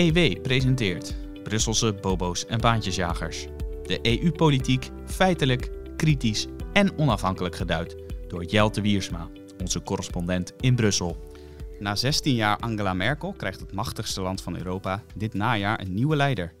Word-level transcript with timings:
EW 0.00 0.40
presenteert 0.42 1.16
Brusselse 1.42 1.92
bobo's 1.92 2.46
en 2.46 2.60
baantjesjagers. 2.60 3.46
De 3.82 3.98
EU-politiek 4.02 4.90
feitelijk, 5.06 5.70
kritisch 5.96 6.46
en 6.72 6.98
onafhankelijk 6.98 7.56
geduid 7.56 7.96
door 8.28 8.44
Jelte 8.44 8.80
Wiersma, 8.80 9.28
onze 9.58 9.82
correspondent 9.82 10.52
in 10.60 10.74
Brussel. 10.74 11.30
Na 11.78 11.96
16 11.96 12.34
jaar 12.34 12.56
Angela 12.56 12.94
Merkel 12.94 13.32
krijgt 13.32 13.60
het 13.60 13.72
machtigste 13.72 14.20
land 14.20 14.42
van 14.42 14.56
Europa 14.56 15.02
dit 15.16 15.34
najaar 15.34 15.80
een 15.80 15.94
nieuwe 15.94 16.16
leider. 16.16 16.54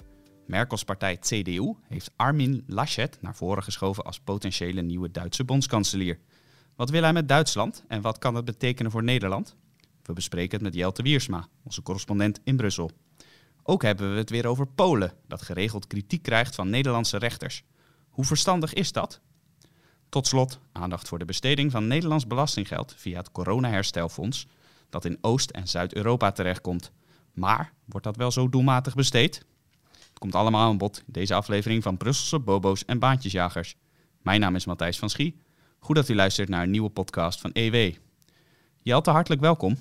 Merkels 0.46 0.84
partij 0.84 1.16
CDU 1.16 1.74
heeft 1.88 2.10
Armin 2.16 2.64
Laschet 2.66 3.18
naar 3.20 3.36
voren 3.36 3.62
geschoven 3.62 4.04
als 4.04 4.20
potentiële 4.20 4.82
nieuwe 4.82 5.10
Duitse 5.10 5.44
bondskanselier. 5.44 6.18
Wat 6.76 6.90
wil 6.90 7.02
hij 7.02 7.12
met 7.12 7.28
Duitsland 7.28 7.84
en 7.88 8.00
wat 8.00 8.18
kan 8.18 8.34
dat 8.34 8.44
betekenen 8.44 8.90
voor 8.90 9.02
Nederland? 9.02 9.56
We 10.02 10.12
bespreken 10.12 10.52
het 10.52 10.62
met 10.62 10.74
Jelte 10.74 11.02
Wiersma, 11.02 11.48
onze 11.64 11.82
correspondent 11.82 12.40
in 12.44 12.56
Brussel. 12.56 12.90
Ook 13.62 13.82
hebben 13.82 14.12
we 14.12 14.18
het 14.18 14.30
weer 14.30 14.46
over 14.46 14.66
Polen, 14.66 15.12
dat 15.28 15.42
geregeld 15.42 15.86
kritiek 15.86 16.22
krijgt 16.22 16.54
van 16.54 16.70
Nederlandse 16.70 17.16
rechters. 17.16 17.62
Hoe 18.08 18.24
verstandig 18.24 18.72
is 18.72 18.92
dat? 18.92 19.20
Tot 20.08 20.26
slot 20.26 20.58
aandacht 20.72 21.08
voor 21.08 21.18
de 21.18 21.24
besteding 21.24 21.70
van 21.70 21.86
Nederlands 21.86 22.26
belastinggeld 22.26 22.94
via 22.96 23.18
het 23.18 23.32
Corona-herstelfonds, 23.32 24.46
dat 24.88 25.04
in 25.04 25.18
Oost- 25.20 25.50
en 25.50 25.68
Zuid-Europa 25.68 26.32
terechtkomt. 26.32 26.92
Maar 27.32 27.72
wordt 27.84 28.06
dat 28.06 28.16
wel 28.16 28.30
zo 28.30 28.48
doelmatig 28.48 28.94
besteed? 28.94 29.44
Het 29.90 30.18
komt 30.18 30.34
allemaal 30.34 30.68
aan 30.68 30.78
bod 30.78 30.98
in 30.98 31.12
deze 31.12 31.34
aflevering 31.34 31.82
van 31.82 31.96
Brusselse 31.96 32.38
Bobo's 32.38 32.84
en 32.84 32.98
Baantjesjagers. 32.98 33.76
Mijn 34.22 34.40
naam 34.40 34.54
is 34.54 34.66
Matthijs 34.66 34.98
van 34.98 35.10
Schie. 35.10 35.40
Goed 35.78 35.96
dat 35.96 36.08
u 36.08 36.14
luistert 36.14 36.48
naar 36.48 36.62
een 36.62 36.70
nieuwe 36.70 36.90
podcast 36.90 37.40
van 37.40 37.50
EW. 37.52 37.94
Jelte, 38.82 39.10
hartelijk 39.10 39.40
welkom. 39.40 39.76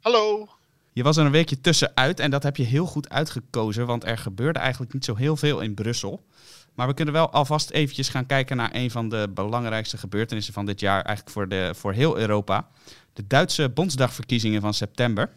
Hallo. 0.00 0.48
Je 0.92 1.02
was 1.02 1.16
er 1.16 1.24
een 1.24 1.30
weekje 1.30 1.60
tussenuit 1.60 2.20
en 2.20 2.30
dat 2.30 2.42
heb 2.42 2.56
je 2.56 2.62
heel 2.62 2.86
goed 2.86 3.08
uitgekozen, 3.08 3.86
want 3.86 4.04
er 4.04 4.18
gebeurde 4.18 4.58
eigenlijk 4.58 4.92
niet 4.92 5.04
zo 5.04 5.14
heel 5.14 5.36
veel 5.36 5.60
in 5.60 5.74
Brussel. 5.74 6.26
Maar 6.74 6.86
we 6.86 6.94
kunnen 6.94 7.14
wel 7.14 7.30
alvast 7.30 7.70
eventjes 7.70 8.08
gaan 8.08 8.26
kijken 8.26 8.56
naar 8.56 8.70
een 8.72 8.90
van 8.90 9.08
de 9.08 9.30
belangrijkste 9.34 9.98
gebeurtenissen 9.98 10.54
van 10.54 10.66
dit 10.66 10.80
jaar, 10.80 11.02
eigenlijk 11.02 11.30
voor, 11.30 11.48
de, 11.48 11.70
voor 11.74 11.92
heel 11.92 12.18
Europa. 12.18 12.68
De 13.12 13.26
Duitse 13.26 13.68
Bondsdagverkiezingen 13.68 14.60
van 14.60 14.74
september. 14.74 15.30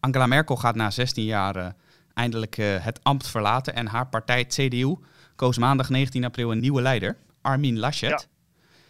Angela 0.00 0.26
Merkel 0.26 0.56
gaat 0.56 0.74
na 0.74 0.90
16 0.90 1.24
jaar 1.24 1.56
uh, 1.56 1.66
eindelijk 2.14 2.58
uh, 2.58 2.84
het 2.84 3.00
ambt 3.02 3.28
verlaten 3.28 3.74
en 3.74 3.86
haar 3.86 4.06
partij 4.06 4.44
CDU 4.44 4.96
koos 5.36 5.58
maandag 5.58 5.88
19 5.88 6.24
april 6.24 6.52
een 6.52 6.60
nieuwe 6.60 6.82
leider, 6.82 7.16
Armin 7.42 7.78
Laschet. 7.78 8.10
Ja. 8.10 8.20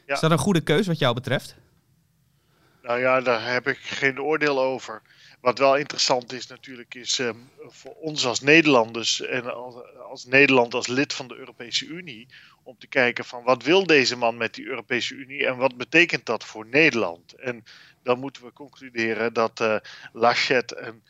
Ja. 0.06 0.14
Is 0.14 0.20
dat 0.20 0.30
een 0.30 0.38
goede 0.38 0.60
keus 0.60 0.86
wat 0.86 0.98
jou 0.98 1.14
betreft? 1.14 1.56
Nou 2.82 3.00
ja, 3.00 3.20
daar 3.20 3.52
heb 3.52 3.68
ik 3.68 3.78
geen 3.78 4.20
oordeel 4.20 4.62
over. 4.62 5.02
Wat 5.40 5.58
wel 5.58 5.76
interessant 5.76 6.32
is 6.32 6.46
natuurlijk, 6.46 6.94
is 6.94 7.18
um, 7.18 7.50
voor 7.58 7.94
ons 7.94 8.26
als 8.26 8.40
Nederlanders 8.40 9.20
en 9.20 9.54
als, 9.54 9.74
als, 10.08 10.24
Nederland 10.24 10.74
als 10.74 10.86
lid 10.86 11.12
van 11.12 11.28
de 11.28 11.36
Europese 11.36 11.86
Unie, 11.86 12.26
om 12.62 12.78
te 12.78 12.86
kijken 12.86 13.24
van 13.24 13.42
wat 13.42 13.62
wil 13.62 13.86
deze 13.86 14.16
man 14.16 14.36
met 14.36 14.54
die 14.54 14.66
Europese 14.66 15.14
Unie 15.14 15.46
en 15.46 15.56
wat 15.56 15.76
betekent 15.76 16.26
dat 16.26 16.44
voor 16.44 16.66
Nederland? 16.66 17.32
En 17.32 17.64
dan 18.02 18.18
moeten 18.18 18.44
we 18.44 18.52
concluderen 18.52 19.32
dat 19.32 19.60
uh, 19.60 19.76
Laschet 20.12 20.76
een 20.76 21.02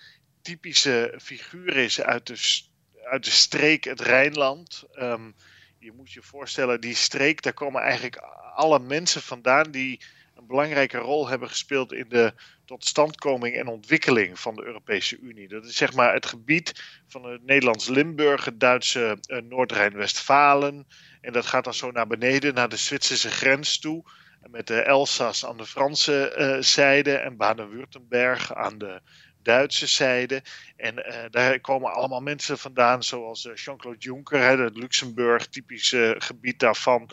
typische 0.42 1.14
figuur 1.22 1.76
is 1.76 2.00
uit 2.00 2.26
de, 2.26 2.62
uit 3.04 3.24
de 3.24 3.30
streek 3.30 3.84
het 3.84 4.00
Rijnland. 4.00 4.84
Um, 4.94 5.34
je 5.78 5.92
moet 5.92 6.12
je 6.12 6.22
voorstellen, 6.22 6.80
die 6.80 6.94
streek, 6.94 7.42
daar 7.42 7.52
komen 7.52 7.82
eigenlijk 7.82 8.16
alle 8.54 8.78
mensen 8.78 9.22
vandaan 9.22 9.70
die 9.70 10.00
een 10.34 10.46
belangrijke 10.46 10.98
rol 10.98 11.28
hebben 11.28 11.48
gespeeld 11.48 11.92
in 11.92 12.08
de 12.08 12.34
totstandkoming 12.68 13.56
en 13.56 13.66
ontwikkeling 13.66 14.40
van 14.40 14.54
de 14.54 14.64
Europese 14.64 15.18
Unie. 15.18 15.48
Dat 15.48 15.64
is 15.64 15.76
zeg 15.76 15.94
maar 15.94 16.12
het 16.12 16.26
gebied 16.26 16.82
van 17.06 17.24
het 17.24 17.44
Nederlands 17.44 17.88
Limburg, 17.88 18.44
het 18.44 18.60
Duitse 18.60 19.18
uh, 19.26 19.38
Noord-Rijn-Westfalen. 19.40 20.86
En 21.20 21.32
dat 21.32 21.46
gaat 21.46 21.64
dan 21.64 21.74
zo 21.74 21.90
naar 21.90 22.06
beneden, 22.06 22.54
naar 22.54 22.68
de 22.68 22.76
Zwitserse 22.76 23.30
grens 23.30 23.78
toe. 23.78 24.04
Met 24.50 24.66
de 24.66 24.80
Elsass 24.80 25.46
aan 25.46 25.56
de 25.56 25.66
Franse 25.66 26.34
uh, 26.38 26.62
zijde 26.62 27.16
en 27.16 27.36
Baden-Württemberg 27.36 28.54
aan 28.54 28.78
de 28.78 29.00
Duitse 29.48 29.86
zijde. 29.86 30.42
En 30.76 30.94
uh, 30.98 31.14
daar 31.30 31.60
komen 31.60 31.92
allemaal 31.92 32.20
mensen 32.20 32.58
vandaan, 32.58 33.02
zoals 33.02 33.44
uh, 33.44 33.54
Jean-Claude 33.54 33.98
Juncker, 33.98 34.40
hè, 34.40 34.62
het 34.62 34.76
Luxemburg, 34.76 35.46
typische 35.46 36.14
uh, 36.14 36.20
gebied 36.20 36.58
daarvan. 36.58 37.10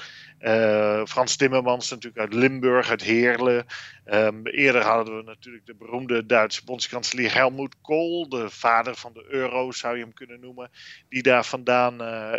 Frans 1.07 1.35
Timmermans 1.35 1.89
natuurlijk 1.89 2.21
uit 2.21 2.33
Limburg, 2.33 2.89
uit 2.89 3.01
Heerlen. 3.01 3.65
Um, 4.05 4.47
eerder 4.47 4.81
hadden 4.81 5.17
we 5.17 5.23
natuurlijk 5.23 5.65
de 5.65 5.75
beroemde 5.75 6.25
Duitse 6.25 6.63
bondskanselier 6.63 7.33
Helmut 7.33 7.75
Kohl, 7.81 8.29
de 8.29 8.49
vader 8.49 8.95
van 8.95 9.13
de 9.13 9.25
euro 9.27 9.71
zou 9.71 9.97
je 9.97 10.03
hem 10.03 10.13
kunnen 10.13 10.39
noemen, 10.39 10.71
die 11.09 11.21
daar 11.21 11.45
vandaan 11.45 11.97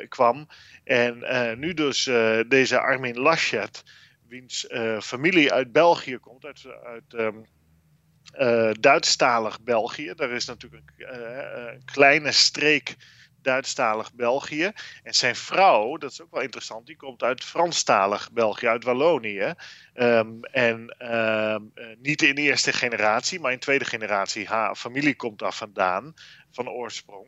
kwam. 0.09 0.49
En 0.85 1.25
nu 1.59 1.75
dus 1.75 2.05
deze 2.49 2.81
Armin 2.81 3.19
Laschet, 3.19 3.83
wiens 4.29 4.67
familie 5.01 5.53
uit 5.53 5.73
België 5.73 6.19
komt, 6.19 6.45
uit, 6.45 6.67
uit 6.85 7.13
um, 7.15 7.47
uh, 8.39 8.71
Duitsstalig 8.81 9.61
België. 9.61 10.13
Daar 10.15 10.31
is 10.31 10.45
natuurlijk 10.45 10.93
een, 10.97 11.19
uh, 11.19 11.73
een 11.73 11.85
kleine 11.85 12.33
streek 12.33 12.97
Duitsstalig 13.43 14.15
België. 14.15 14.73
En 15.03 15.15
zijn 15.15 15.37
vrouw, 15.37 15.97
dat 15.97 16.11
is 16.11 16.23
ook 16.23 16.31
wel 16.31 16.43
interessant, 16.43 16.87
die 16.87 16.97
komt 16.97 17.23
uit 17.23 17.45
Franstalig 17.45 18.33
België, 18.33 18.69
uit 18.69 18.85
Wallonië. 18.85 19.55
Um, 19.95 20.45
en 20.45 20.97
um, 21.13 21.73
niet 21.99 22.23
in 22.23 22.37
eerste 22.37 22.73
generatie, 22.73 23.41
maar 23.41 23.53
in 23.53 23.59
tweede 23.59 23.85
generatie. 23.85 24.47
Haar 24.47 24.75
familie 24.75 25.17
komt 25.17 25.39
daar 25.39 25.53
vandaan, 25.55 26.15
van 26.53 26.69
oorsprong. 26.69 27.27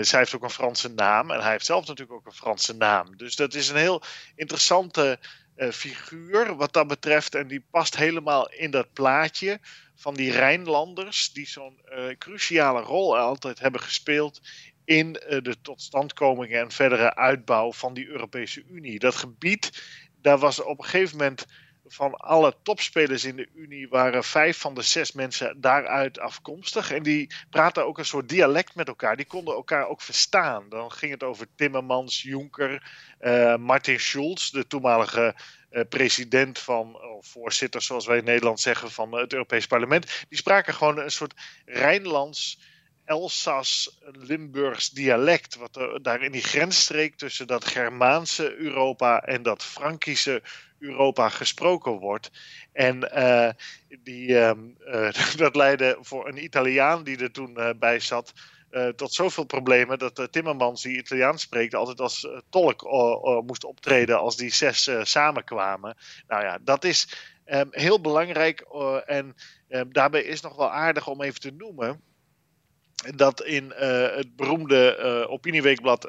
Zij 0.00 0.18
heeft 0.18 0.34
ook 0.34 0.42
een 0.42 0.50
Franse 0.50 0.88
naam 0.88 1.30
en 1.30 1.40
hij 1.40 1.50
heeft 1.50 1.66
zelf 1.66 1.86
natuurlijk 1.86 2.18
ook 2.18 2.26
een 2.26 2.32
Franse 2.32 2.76
naam. 2.76 3.16
Dus 3.16 3.36
dat 3.36 3.54
is 3.54 3.68
een 3.68 3.76
heel 3.76 4.02
interessante 4.34 5.18
figuur 5.56 6.56
wat 6.56 6.72
dat 6.72 6.86
betreft. 6.86 7.34
En 7.34 7.46
die 7.46 7.66
past 7.70 7.96
helemaal 7.96 8.50
in 8.50 8.70
dat 8.70 8.92
plaatje 8.92 9.60
van 9.94 10.14
die 10.14 10.30
Rijnlanders, 10.30 11.32
die 11.32 11.46
zo'n 11.46 11.80
uh, 11.88 12.04
cruciale 12.18 12.80
rol 12.80 13.18
altijd 13.18 13.58
hebben 13.58 13.80
gespeeld 13.80 14.40
in 14.84 15.06
uh, 15.28 15.40
de 15.42 15.56
totstandkoming 15.62 16.52
en 16.52 16.70
verdere 16.70 17.14
uitbouw 17.14 17.72
van 17.72 17.94
die 17.94 18.06
Europese 18.06 18.64
Unie. 18.70 18.98
Dat 18.98 19.14
gebied, 19.14 19.82
daar 20.20 20.38
was 20.38 20.62
op 20.62 20.78
een 20.78 20.84
gegeven 20.84 21.16
moment 21.16 21.46
van 21.86 22.14
alle 22.14 22.56
topspelers 22.62 23.24
in 23.24 23.36
de 23.36 23.48
Unie 23.54 23.88
waren 23.88 24.24
vijf 24.24 24.58
van 24.58 24.74
de 24.74 24.82
zes 24.82 25.12
mensen 25.12 25.60
daaruit 25.60 26.18
afkomstig. 26.18 26.90
En 26.90 27.02
die 27.02 27.34
praten 27.50 27.86
ook 27.86 27.98
een 27.98 28.04
soort 28.04 28.28
dialect 28.28 28.74
met 28.74 28.88
elkaar. 28.88 29.16
Die 29.16 29.26
konden 29.26 29.54
elkaar 29.54 29.88
ook 29.88 30.00
verstaan. 30.00 30.68
Dan 30.68 30.92
ging 30.92 31.12
het 31.12 31.22
over 31.22 31.46
Timmermans, 31.54 32.22
Juncker, 32.22 32.90
uh, 33.20 33.56
Martin 33.56 34.00
Schulz, 34.00 34.50
de 34.50 34.66
toenmalige 34.66 35.34
president 35.88 36.58
van, 36.58 37.02
of 37.02 37.26
voorzitter 37.26 37.82
zoals 37.82 38.06
wij 38.06 38.18
in 38.18 38.24
Nederland 38.24 38.60
zeggen, 38.60 38.90
van 38.90 39.12
het 39.12 39.32
Europees 39.32 39.66
Parlement. 39.66 40.24
Die 40.28 40.38
spraken 40.38 40.74
gewoon 40.74 40.98
een 40.98 41.10
soort 41.10 41.34
Rijnlands. 41.64 42.58
Elsass-Limburgs 43.04 44.90
dialect, 44.90 45.56
wat 45.56 45.76
er 45.76 46.02
daar 46.02 46.22
in 46.22 46.32
die 46.32 46.42
grensstreek 46.42 47.16
tussen 47.16 47.46
dat 47.46 47.64
Germaanse 47.64 48.56
Europa 48.56 49.22
en 49.22 49.42
dat 49.42 49.64
Frankische 49.64 50.42
Europa 50.78 51.28
gesproken 51.28 51.92
wordt. 51.92 52.30
En 52.72 53.00
die, 54.02 54.28
uh, 54.28 54.52
dat 55.36 55.56
leidde 55.56 55.98
voor 56.00 56.28
een 56.28 56.44
Italiaan 56.44 57.04
die 57.04 57.18
er 57.18 57.32
toen 57.32 57.74
bij 57.78 58.00
zat. 58.00 58.32
Tot 58.96 59.12
zoveel 59.12 59.44
problemen 59.44 59.98
dat 59.98 60.28
Timmermans, 60.30 60.82
die 60.82 60.98
Italiaans 60.98 61.42
spreekt, 61.42 61.74
altijd 61.74 62.00
als 62.00 62.28
tolk 62.50 62.82
moest 63.46 63.64
optreden 63.64 64.18
als 64.18 64.36
die 64.36 64.52
zes 64.52 64.90
samenkwamen. 65.02 65.96
Nou 66.26 66.42
ja, 66.42 66.58
dat 66.62 66.84
is 66.84 67.08
um, 67.46 67.68
heel 67.70 68.00
belangrijk. 68.00 68.60
en 69.06 69.34
um, 69.68 69.92
daarbij 69.92 70.22
is 70.22 70.40
nog 70.40 70.56
wel 70.56 70.70
aardig 70.70 71.06
om 71.06 71.22
even 71.22 71.40
te 71.40 71.50
noemen 71.50 72.00
dat 73.14 73.42
in 73.42 73.72
het 73.76 74.36
beroemde 74.36 74.96
opinieweekblad 75.28 76.00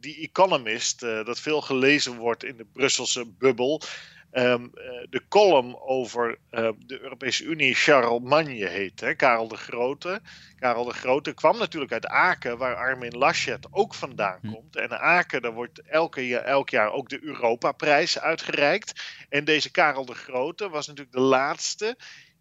The 0.00 0.16
Economist, 0.20 1.00
dat 1.00 1.40
veel 1.40 1.60
gelezen 1.60 2.16
wordt 2.16 2.44
in 2.44 2.56
de 2.56 2.66
Brusselse 2.72 3.26
bubbel, 3.26 3.82
um, 4.32 4.70
de 5.10 5.22
column 5.28 5.80
over 5.80 6.38
de 6.86 6.98
Europese 7.00 7.44
Unie 7.44 7.74
Charlemagne 7.74 8.66
heet. 8.66 9.00
Hè? 9.00 9.14
Karel 9.14 9.48
de 9.48 9.56
Grote. 9.56 10.20
Karel 10.56 10.84
de 10.84 10.92
Grote 10.92 11.34
kwam 11.34 11.58
natuurlijk 11.58 11.92
uit 11.92 12.06
Aken, 12.06 12.58
waar 12.58 12.76
Armin 12.76 13.18
Laschet 13.18 13.66
ook 13.70 13.94
vandaan 13.94 14.38
hm. 14.42 14.52
komt. 14.52 14.76
En 14.76 15.00
Aken, 15.00 15.42
daar 15.42 15.52
wordt 15.52 15.80
elke, 15.80 16.38
elk 16.38 16.70
jaar 16.70 16.92
ook 16.92 17.08
de 17.08 17.24
Europaprijs 17.24 18.18
uitgereikt. 18.18 19.02
En 19.28 19.44
deze 19.44 19.70
Karel 19.70 20.04
de 20.04 20.14
Grote 20.14 20.68
was 20.68 20.86
natuurlijk 20.86 21.16
de 21.16 21.22
laatste 21.22 21.96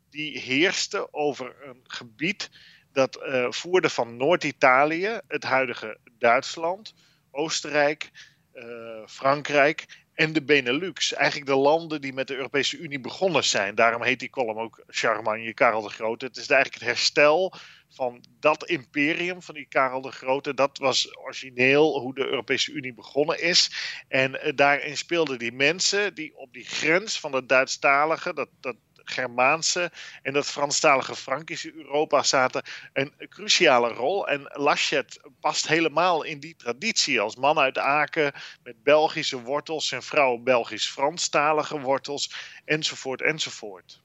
die 0.10 0.40
heerste 0.40 1.14
over 1.14 1.56
een 1.64 1.84
gebied 1.84 2.50
dat 2.92 3.20
uh, 3.24 3.52
voerde 3.52 3.90
van 3.90 4.18
Noord-Italië, 4.18 5.20
het 5.28 5.44
huidige 5.44 5.98
Duitsland, 6.18 6.94
Oostenrijk, 7.32 8.12
uh, 8.54 8.64
Frankrijk 9.06 10.06
en 10.20 10.34
de 10.34 10.44
Benelux. 10.44 11.14
Eigenlijk 11.14 11.50
de 11.50 11.56
landen 11.56 12.02
die 12.02 12.14
met 12.14 12.28
de 12.28 12.36
Europese 12.36 12.78
Unie 12.78 13.00
begonnen 13.00 13.44
zijn. 13.44 13.76
Daarom 13.76 14.04
heet 14.04 14.20
die 14.20 14.30
column 14.30 14.60
ook 14.60 14.84
Charmagne, 14.88 15.54
Karel 15.54 15.82
de 15.82 15.90
Grote. 15.90 16.26
Het 16.26 16.38
is 16.38 16.48
eigenlijk 16.50 16.82
het 16.82 16.90
herstel 16.90 17.54
van 17.90 18.24
dat 18.40 18.66
imperium 18.66 19.42
van 19.42 19.56
die 19.56 19.66
Karel 19.70 20.02
de 20.02 20.12
Grote. 20.12 20.54
Dat 20.54 20.78
was 20.78 21.18
origineel 21.18 22.00
hoe 22.00 22.14
de 22.16 22.26
Europese 22.26 22.72
Unie 22.72 22.94
begonnen 22.94 23.42
is. 23.42 23.72
En 24.08 24.34
uh, 24.34 24.52
daarin 24.56 24.98
speelden 24.98 25.40
die 25.40 25.52
mensen 25.52 26.16
die 26.16 26.38
op 26.38 26.54
die 26.54 26.66
grens 26.66 27.20
van 27.20 27.34
het 27.34 27.50
Duitsstalige, 27.50 28.34
dat, 28.34 28.50
dat 28.60 28.76
Germaanse 29.10 29.92
en 30.22 30.34
dat 30.34 30.48
Franstalige 30.48 31.16
Frankische 31.16 31.74
Europa 31.74 32.24
zaten 32.24 32.64
een 32.94 33.14
cruciale 33.30 33.90
rol. 33.90 34.28
En 34.28 34.42
Laschet 34.54 35.20
past 35.40 35.68
helemaal 35.68 36.24
in 36.24 36.40
die 36.40 36.56
traditie. 36.56 37.22
Als 37.22 37.36
man 37.36 37.60
uit 37.60 37.78
Aken 37.78 38.34
met 38.64 38.84
Belgische 38.84 39.42
wortels 39.42 39.92
en 39.92 40.04
vrouw 40.04 40.38
Belgisch-Franstalige 40.38 41.80
wortels, 41.80 42.34
enzovoort, 42.66 43.22
enzovoort. 43.22 44.02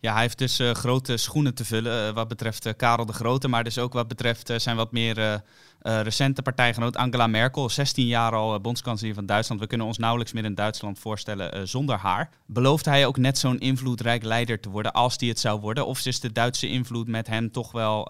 Ja, 0.00 0.12
hij 0.12 0.22
heeft 0.22 0.38
dus 0.38 0.60
uh, 0.60 0.70
grote 0.70 1.16
schoenen 1.16 1.54
te 1.54 1.64
vullen 1.64 2.08
uh, 2.08 2.14
wat 2.14 2.28
betreft 2.28 2.66
uh, 2.66 2.72
Karel 2.76 3.06
de 3.06 3.12
Grote, 3.12 3.48
maar 3.48 3.64
dus 3.64 3.78
ook 3.78 3.92
wat 3.92 4.08
betreft 4.08 4.52
zijn 4.56 4.76
wat 4.76 4.92
meer 4.92 5.42
recente 5.82 6.42
partijgenoot 6.42 6.96
Angela 6.96 7.26
Merkel, 7.26 7.68
16 7.68 8.06
jaar 8.06 8.32
al 8.32 8.60
bondskanselier 8.60 9.14
van 9.14 9.26
Duitsland. 9.26 9.60
We 9.60 9.66
kunnen 9.66 9.86
ons 9.86 9.98
nauwelijks 9.98 10.32
meer 10.32 10.44
in 10.44 10.54
Duitsland 10.54 10.98
voorstellen 10.98 11.68
zonder 11.68 11.96
haar. 11.96 12.30
Belooft 12.46 12.84
hij 12.84 13.06
ook 13.06 13.16
net 13.16 13.38
zo'n 13.38 13.58
invloedrijk 13.58 14.22
leider 14.22 14.60
te 14.60 14.68
worden 14.68 14.92
als 14.92 15.18
die 15.18 15.28
het 15.28 15.38
zou 15.38 15.60
worden? 15.60 15.86
Of 15.86 16.06
is 16.06 16.20
de 16.20 16.32
Duitse 16.32 16.68
invloed 16.68 17.08
met 17.08 17.26
hem 17.26 17.50
toch 17.52 17.72
wel, 17.72 18.04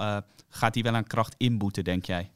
gaat 0.48 0.75
hij 0.75 0.82
wel 0.82 0.94
aan 0.94 1.06
kracht 1.06 1.34
inboeten, 1.38 1.84
denk 1.84 2.04
jij? 2.04 2.31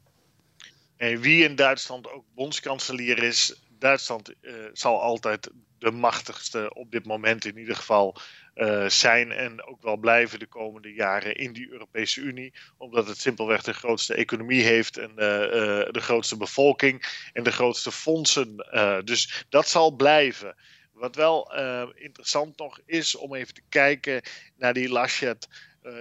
Wie 0.96 1.44
in 1.44 1.56
Duitsland 1.56 2.10
ook 2.10 2.24
bondskanselier 2.34 3.22
is, 3.22 3.60
Duitsland 3.78 4.34
zal 4.72 5.00
altijd 5.00 5.50
de 5.78 5.90
machtigste 5.90 6.74
op 6.74 6.90
dit 6.90 7.06
moment 7.06 7.44
in 7.44 7.58
ieder 7.58 7.76
geval 7.76 8.16
uh, 8.54 8.88
zijn 8.88 9.32
en 9.32 9.66
ook 9.66 9.82
wel 9.82 9.96
blijven 9.96 10.38
de 10.38 10.46
komende 10.46 10.92
jaren 10.92 11.36
in 11.36 11.52
die 11.52 11.70
Europese 11.70 12.20
Unie. 12.20 12.52
Omdat 12.76 13.08
het 13.08 13.18
simpelweg 13.18 13.62
de 13.62 13.72
grootste 13.72 14.14
economie 14.14 14.62
heeft 14.62 14.96
en 14.96 15.12
uh, 15.16 15.24
uh, 15.24 15.48
de 15.90 16.00
grootste 16.00 16.36
bevolking 16.36 17.28
en 17.32 17.42
de 17.42 17.52
grootste 17.52 17.92
fondsen. 17.92 18.56
dus 19.04 19.44
dat 19.48 19.68
zal 19.68 19.90
blijven. 19.90 20.56
Wat 20.92 21.16
wel 21.16 21.54
interessant 21.94 22.58
nog 22.58 22.80
is 22.86 23.14
om 23.14 23.34
even 23.34 23.54
te 23.54 23.62
kijken 23.68 24.22
naar 24.56 24.72
die 24.72 24.88
Laschet. 24.88 25.48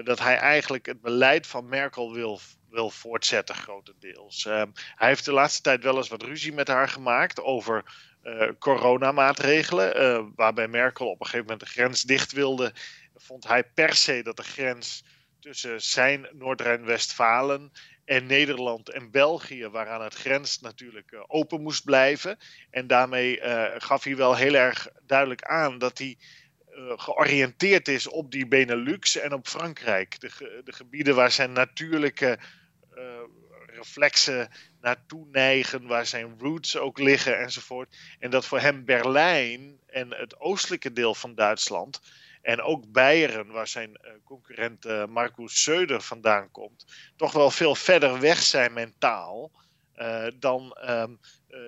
dat 0.03 0.19
hij 0.19 0.37
eigenlijk 0.37 0.85
het 0.85 1.01
beleid 1.01 1.47
van 1.47 1.69
Merkel 1.69 2.13
wil 2.13 2.39
wil 2.73 2.89
voortzetten, 2.89 3.55
grotendeels. 3.55 4.45
Uh, 4.45 4.63
hij 4.75 5.07
heeft 5.07 5.25
de 5.25 5.33
laatste 5.33 5.61
tijd 5.61 5.83
wel 5.83 5.97
eens 5.97 6.09
wat 6.09 6.23
ruzie 6.23 6.53
met 6.53 6.67
haar 6.67 6.89
gemaakt 6.89 7.41
over 7.41 7.83
uh, 8.23 8.49
coronamaatregelen. 8.59 10.01
Uh, 10.01 10.25
waarbij 10.35 10.67
Merkel 10.67 11.09
op 11.09 11.19
een 11.19 11.25
gegeven 11.25 11.45
moment 11.45 11.59
de 11.59 11.73
grens 11.73 12.01
dicht 12.01 12.31
wilde, 12.31 12.73
vond 13.15 13.47
hij 13.47 13.63
per 13.63 13.95
se 13.95 14.23
dat 14.23 14.37
de 14.37 14.43
grens 14.43 15.03
tussen 15.39 15.81
zijn 15.81 16.27
Noord-Rijn-Westfalen 16.31 17.71
en 18.05 18.25
Nederland 18.25 18.89
en 18.89 19.11
België, 19.11 19.67
waaraan 19.67 20.01
het 20.01 20.13
grens 20.13 20.59
natuurlijk 20.59 21.11
uh, 21.11 21.23
open 21.27 21.61
moest 21.61 21.83
blijven. 21.83 22.37
En 22.69 22.87
daarmee 22.87 23.39
gaf 23.77 24.03
hij 24.03 24.15
wel 24.15 24.35
heel 24.35 24.53
erg 24.53 24.87
duidelijk 25.05 25.43
aan 25.43 25.77
dat 25.77 25.97
hij 25.97 26.17
georiënteerd 26.95 27.87
is 27.87 28.07
op 28.07 28.31
die 28.31 28.47
Benelux 28.47 29.17
en 29.17 29.33
op 29.33 29.47
Frankrijk. 29.47 30.19
De, 30.19 30.61
de 30.63 30.73
gebieden 30.73 31.15
waar 31.15 31.31
zijn 31.31 31.51
natuurlijke 31.51 32.39
reflexen 33.73 34.49
naartoe 34.81 35.27
neigen, 35.31 35.87
waar 35.87 36.05
zijn 36.05 36.35
roots 36.39 36.77
ook 36.77 36.99
liggen 36.99 37.39
enzovoort. 37.39 37.97
En 38.19 38.29
dat 38.29 38.45
voor 38.45 38.59
hem 38.59 38.85
Berlijn 38.85 39.79
en 39.87 40.13
het 40.13 40.39
oostelijke 40.39 40.93
deel 40.93 41.15
van 41.15 41.35
Duitsland 41.35 42.01
en 42.41 42.61
ook 42.61 42.91
Beieren, 42.91 43.51
waar 43.51 43.67
zijn 43.67 43.89
uh, 43.89 44.11
concurrent 44.23 44.85
uh, 44.85 45.05
Marcus 45.05 45.69
Söder 45.69 45.97
vandaan 46.01 46.51
komt, 46.51 46.85
toch 47.15 47.31
wel 47.31 47.51
veel 47.51 47.75
verder 47.75 48.19
weg 48.19 48.41
zijn 48.41 48.73
mentaal 48.73 49.51
uh, 49.95 50.27
dan 50.35 50.77
um, 50.89 51.19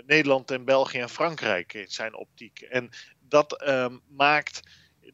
Nederland 0.05 0.51
en 0.51 0.65
België 0.65 0.99
en 0.99 1.09
Frankrijk 1.09 1.73
in 1.73 1.91
zijn 1.91 2.15
optiek. 2.15 2.61
En 2.61 2.89
dat 3.19 3.67
um, 3.67 4.01
maakt 4.07 4.61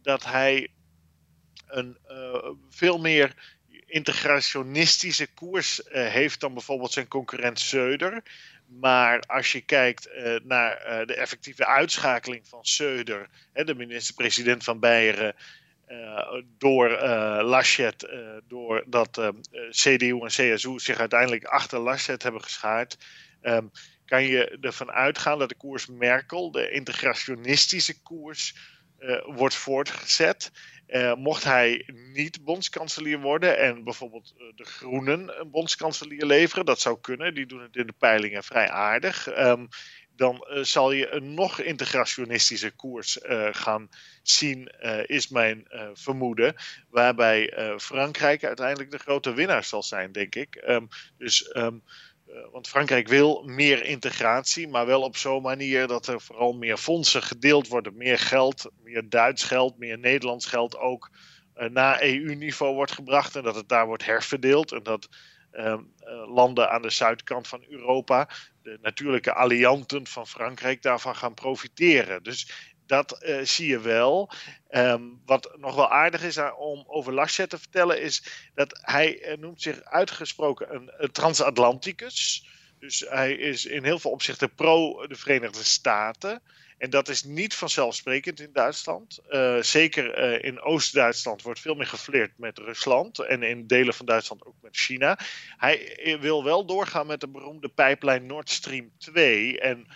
dat 0.01 0.23
hij 0.23 0.71
een 1.67 1.97
veel 2.69 2.99
meer 2.99 3.59
integrationistische 3.91 5.27
koers 5.27 5.79
uh, 5.79 6.07
heeft 6.07 6.39
dan 6.39 6.53
bijvoorbeeld 6.53 6.91
zijn 6.91 7.07
concurrent 7.07 7.59
Söder. 7.59 8.23
Maar 8.65 9.19
als 9.19 9.51
je 9.51 9.61
kijkt 9.61 10.07
uh, 10.07 10.35
naar 10.43 10.85
uh, 10.85 11.05
de 11.05 11.15
effectieve 11.15 11.65
uitschakeling 11.65 12.47
van 12.47 12.63
Söder, 12.63 13.29
hè, 13.53 13.63
de 13.63 13.75
minister-president 13.75 14.63
van 14.63 14.79
Beieren, 14.79 15.35
door 16.57 16.89
Laschet, 17.43 18.09
doordat 18.47 19.33
CDU 19.69 20.19
en 20.19 20.27
CSU 20.27 20.79
zich 20.79 20.99
uiteindelijk 20.99 21.43
achter 21.43 21.79
Laschet 21.79 22.23
hebben 22.23 22.43
geschaard, 22.43 22.97
um, 23.41 23.71
kan 24.11 24.23
je 24.23 24.57
ervan 24.61 24.91
uitgaan 24.91 25.39
dat 25.39 25.49
de 25.49 25.55
koers 25.55 25.87
Merkel, 25.87 26.51
de 26.51 26.71
integrationistische 26.71 28.01
koers, 28.01 28.55
wordt 29.25 29.55
voortgezet. 29.55 30.51
Uh, 30.87 31.13
mocht 31.15 31.43
hij 31.43 31.87
niet 32.13 32.43
bondskanselier 32.43 33.19
worden 33.19 33.57
en 33.57 33.83
bijvoorbeeld 33.83 34.33
uh, 34.37 34.43
de 34.55 34.63
Groenen 34.63 35.39
een 35.39 35.51
bondskanselier 35.51 36.25
leveren, 36.25 36.65
dat 36.65 36.79
zou 36.79 36.97
kunnen, 37.01 37.33
die 37.33 37.45
doen 37.45 37.61
het 37.61 37.75
in 37.75 37.87
de 37.87 37.93
peilingen 37.97 38.43
vrij 38.43 38.69
aardig, 38.69 39.37
um, 39.37 39.67
dan 40.15 40.47
zal 40.61 40.91
je 40.91 41.11
een 41.11 41.33
nog 41.33 41.59
integrationistische 41.59 42.71
koers 42.71 43.19
gaan 43.51 43.89
zien, 44.23 44.71
is 45.05 45.27
mijn 45.27 45.67
vermoeden. 45.93 46.55
Waarbij 46.89 47.53
Frankrijk 47.77 48.43
uiteindelijk 48.43 48.91
de 48.91 48.99
grote 48.99 49.33
winnaar 49.33 49.63
zal 49.63 49.83
zijn, 49.83 50.11
denk 50.11 50.35
ik. 50.35 50.63
Um, 50.67 50.87
dus. 51.17 51.55
Um, 51.55 51.81
eh, 51.85 51.91
want 52.51 52.67
Frankrijk 52.67 53.07
wil 53.07 53.43
meer 53.45 53.83
integratie, 53.85 54.67
maar 54.67 54.85
wel 54.85 55.01
op 55.01 55.17
zo'n 55.17 55.41
manier 55.41 55.87
dat 55.87 56.07
er 56.07 56.21
vooral 56.21 56.53
meer 56.53 56.77
fondsen 56.77 57.23
gedeeld 57.23 57.67
worden. 57.67 57.97
Meer 57.97 58.19
geld, 58.19 58.71
meer 58.83 59.09
Duits 59.09 59.43
geld, 59.43 59.77
meer 59.77 59.99
Nederlands 59.99 60.45
geld 60.45 60.77
ook 60.77 61.09
uh, 61.55 61.69
naar 61.69 62.01
EU-niveau 62.01 62.73
wordt 62.75 62.91
gebracht. 62.91 63.35
En 63.35 63.43
dat 63.43 63.55
het 63.55 63.69
daar 63.69 63.85
wordt 63.85 64.05
herverdeeld. 64.05 64.71
En 64.71 64.83
dat 64.83 65.07
uh, 65.53 65.79
landen 66.33 66.69
aan 66.71 66.81
de 66.81 66.89
zuidkant 66.89 67.47
van 67.47 67.63
Europa, 67.69 68.29
de 68.63 68.77
natuurlijke 68.81 69.33
allianten 69.33 70.07
van 70.07 70.27
Frankrijk, 70.27 70.81
daarvan 70.81 71.15
gaan 71.15 71.33
profiteren. 71.33 72.23
Dus 72.23 72.70
dat 72.91 73.19
uh, 73.23 73.39
zie 73.43 73.67
je 73.67 73.79
wel. 73.79 74.31
Um, 74.71 75.21
wat 75.25 75.57
nog 75.57 75.75
wel 75.75 75.91
aardig 75.91 76.23
is 76.23 76.37
om 76.57 76.83
over 76.87 77.13
Laschet 77.13 77.49
te 77.49 77.57
vertellen, 77.57 78.01
is 78.01 78.23
dat 78.55 78.79
hij 78.81 79.31
uh, 79.31 79.37
noemt 79.37 79.61
zich 79.61 79.83
uitgesproken 79.83 80.75
een, 80.97 81.11
transatlanticus. 81.11 82.45
Dus 82.79 83.05
hij 83.09 83.33
is 83.33 83.65
in 83.65 83.83
heel 83.83 83.99
veel 83.99 84.11
opzichten 84.11 84.55
pro 84.55 85.07
de 85.07 85.15
Verenigde 85.15 85.63
Staten. 85.63 86.41
En 86.77 86.89
dat 86.89 87.09
is 87.09 87.23
niet 87.23 87.55
vanzelfsprekend 87.55 88.39
in 88.39 88.49
Duitsland. 88.53 89.19
zeker 89.59 90.43
in 90.43 90.61
Oost-Duitsland 90.61 91.41
wordt 91.41 91.59
veel 91.59 91.75
meer 91.75 91.87
gefleerd 91.87 92.31
met 92.37 92.57
Rusland. 92.57 93.19
En 93.19 93.43
in 93.43 93.67
delen 93.67 93.93
van 93.93 94.05
Duitsland 94.05 94.45
ook 94.45 94.55
met 94.61 94.77
China. 94.77 95.19
Hij 95.57 96.17
wil 96.19 96.43
wel 96.43 96.65
doorgaan 96.65 97.07
met 97.07 97.19
de 97.19 97.27
beroemde 97.27 97.69
pijplijn 97.69 98.25
Nord 98.25 98.49
Stream 98.49 98.91
2. 98.97 99.59
En 99.59 99.87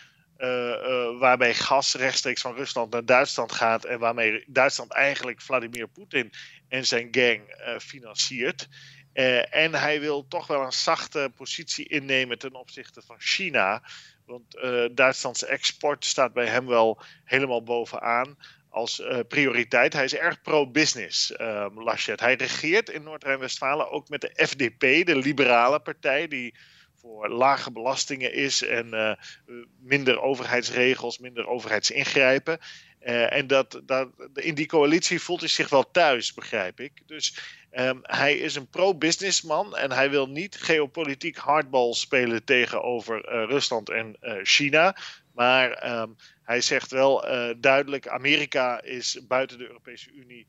waarbij 1.20 1.54
gas 1.54 1.94
rechtstreeks 1.94 2.42
van 2.42 2.56
Rusland 2.56 2.92
naar 2.92 3.06
Duitsland 3.06 3.51
gaat 3.51 3.86
en 3.86 4.00
waarmee 4.00 4.44
Duitsland 4.48 4.92
eigenlijk 4.92 5.42
Vladimir 5.42 5.88
Poetin 5.88 6.32
en 6.68 6.86
zijn 6.86 7.08
gang 7.12 7.42
uh, 7.42 7.80
financiert. 7.80 8.68
en 9.50 9.74
hij 9.74 10.00
wil 10.00 10.27
toch 10.27 10.48
wel 10.48 10.62
een 10.62 10.72
zachte 10.72 11.32
positie 11.36 11.88
innemen 11.88 12.38
ten 12.38 12.56
opzichte 12.56 13.01
van 13.01 13.15
China. 13.20 13.84
Want 14.25 14.58
Duitslands 14.92 15.44
export 15.44 16.06
staat 16.06 16.34
bij 16.34 16.46
hem 16.46 16.68
wel 16.68 17.01
helemaal 17.24 17.63
bovenaan 17.63 18.38
als 18.70 19.01
prioriteit. 19.27 19.94
Hij 19.94 20.04
is 20.04 20.15
erg 20.15 20.42
pro-business, 20.42 21.34
Laschet. 21.75 22.20
Hij 22.20 22.36
regeert 22.36 22.89
in 22.89 23.04
Noord-Rijn-Westfalen 23.04 23.92
ook 23.92 24.10
met 24.10 24.22
de 24.22 24.32
FDP, 24.48 25.06
de 25.06 25.15
liberale 25.15 25.80
partij, 25.80 26.27
die 26.27 26.56
voor 27.05 27.29
lage 27.29 27.71
belastingen 27.71 28.33
is 28.33 28.62
en 28.62 28.88
uh, 28.93 29.13
minder 29.79 30.21
overheidsregels, 30.21 31.19
minder 31.19 31.47
overheidsingrijpen. 31.47 32.59
Uh, 33.01 33.33
en 33.33 33.47
dat, 33.47 33.81
dat, 33.83 34.09
in 34.33 34.55
die 34.55 34.65
coalitie 34.65 35.21
voelt 35.21 35.39
hij 35.39 35.50
zich 35.50 35.69
wel 35.69 35.91
thuis, 35.91 36.33
begrijp 36.33 36.79
ik. 36.79 36.91
Dus 37.05 37.38
um, 37.71 38.00
hij 38.01 38.38
is 38.38 38.55
een 38.55 38.69
pro-businessman 38.69 39.75
en 39.77 39.91
hij 39.91 40.09
wil 40.09 40.27
niet 40.27 40.55
geopolitiek 40.55 41.38
hardbal 41.38 41.93
spelen 41.93 42.43
tegenover 42.43 43.33
uh, 43.33 43.50
Rusland 43.50 43.89
en 43.89 44.17
China. 44.43 44.97
Maar 45.33 46.00
um, 46.01 46.15
hij 46.43 46.62
zegt 46.62 46.91
wel 46.91 47.25
duidelijk: 47.57 48.07
Amerika 48.07 48.81
is 48.81 49.19
buiten 49.27 49.57
de 49.57 49.67
Europese 49.67 50.12
Unie 50.12 50.47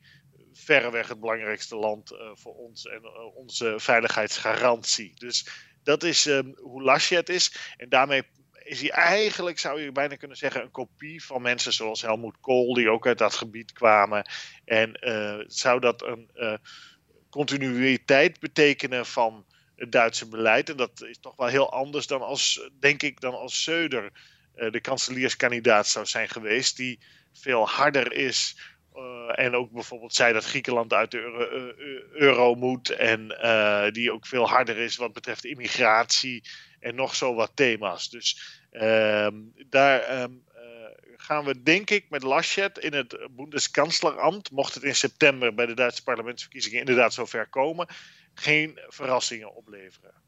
verreweg 0.52 1.08
het 1.08 1.20
belangrijkste 1.20 1.76
land 1.76 2.16
voor 2.34 2.54
ons 2.54 2.86
en 2.86 3.00
onze 3.34 3.74
veiligheidsgarantie. 3.76 5.12
Dus 5.18 5.46
dat 5.86 6.02
is 6.02 6.26
um, 6.26 6.54
hoe 6.60 6.82
Laschet 6.82 7.28
is. 7.28 7.56
En 7.76 7.88
daarmee 7.88 8.22
is 8.62 8.80
hij 8.80 8.90
eigenlijk, 8.90 9.58
zou 9.58 9.80
je 9.80 9.92
bijna 9.92 10.16
kunnen 10.16 10.36
zeggen, 10.36 10.62
een 10.62 10.70
kopie 10.70 11.24
van 11.24 11.42
mensen 11.42 11.72
zoals 11.72 12.02
Helmoet 12.02 12.40
Kool, 12.40 12.74
die 12.74 12.90
ook 12.90 13.06
uit 13.06 13.18
dat 13.18 13.34
gebied 13.34 13.72
kwamen. 13.72 14.30
En 14.64 14.98
zou 15.46 15.80
dat 15.80 16.02
een 16.02 16.30
continuïteit 17.30 18.40
betekenen 18.40 19.06
van 19.06 19.46
het 19.76 19.92
Duitse 19.92 20.28
beleid? 20.28 20.70
En 20.70 20.76
dat 20.76 21.02
is 21.02 21.18
toch 21.20 21.36
wel 21.36 21.46
heel 21.46 21.72
anders 21.72 22.06
dan 22.06 22.22
als, 22.22 22.70
denk 22.80 23.02
ik, 23.02 23.20
dan 23.20 23.34
als 23.34 23.70
Söder 23.70 24.12
de 24.70 24.80
kanselierskandidaat 24.80 25.86
zou 25.86 26.06
zijn 26.06 26.28
geweest, 26.28 26.76
die 26.76 26.98
veel 27.32 27.68
harder 27.68 28.12
is 28.12 28.56
uh, 28.96 29.44
en 29.44 29.54
ook 29.54 29.70
bijvoorbeeld 29.70 30.14
zei 30.14 30.32
dat 30.32 30.44
Griekenland 30.44 30.92
uit 30.92 31.10
de 31.10 31.18
euro, 31.18 31.40
uh, 31.40 31.72
euro 32.12 32.54
moet. 32.54 32.90
En 32.90 33.28
die 33.92 34.12
ook 34.12 34.26
veel 34.26 34.48
harder 34.48 34.76
is 34.76 34.96
wat 34.96 35.12
betreft 35.12 35.44
immigratie. 35.44 36.42
En 36.80 36.94
nog 36.94 37.14
zo 37.14 37.34
wat 37.34 37.50
thema's. 37.54 38.10
Dus 38.10 38.60
ehm, 38.70 39.34
daar 39.66 40.22
um, 40.22 40.44
gaan 41.16 41.44
we 41.44 41.62
denk 41.62 41.90
ik 41.90 42.10
met 42.10 42.22
Laschet 42.22 42.78
in 42.78 42.92
het 42.94 43.28
Bundeskanzleramt. 43.30 44.50
Mocht 44.50 44.74
het 44.74 44.82
in 44.82 44.94
september 44.94 45.54
bij 45.54 45.66
de 45.66 45.74
Duitse 45.74 46.02
parlementsverkiezingen 46.02 46.78
inderdaad 46.78 47.14
zover 47.14 47.48
komen. 47.48 47.86
Geen 48.34 48.80
verrassingen 48.88 49.54
opleveren. 49.54 50.25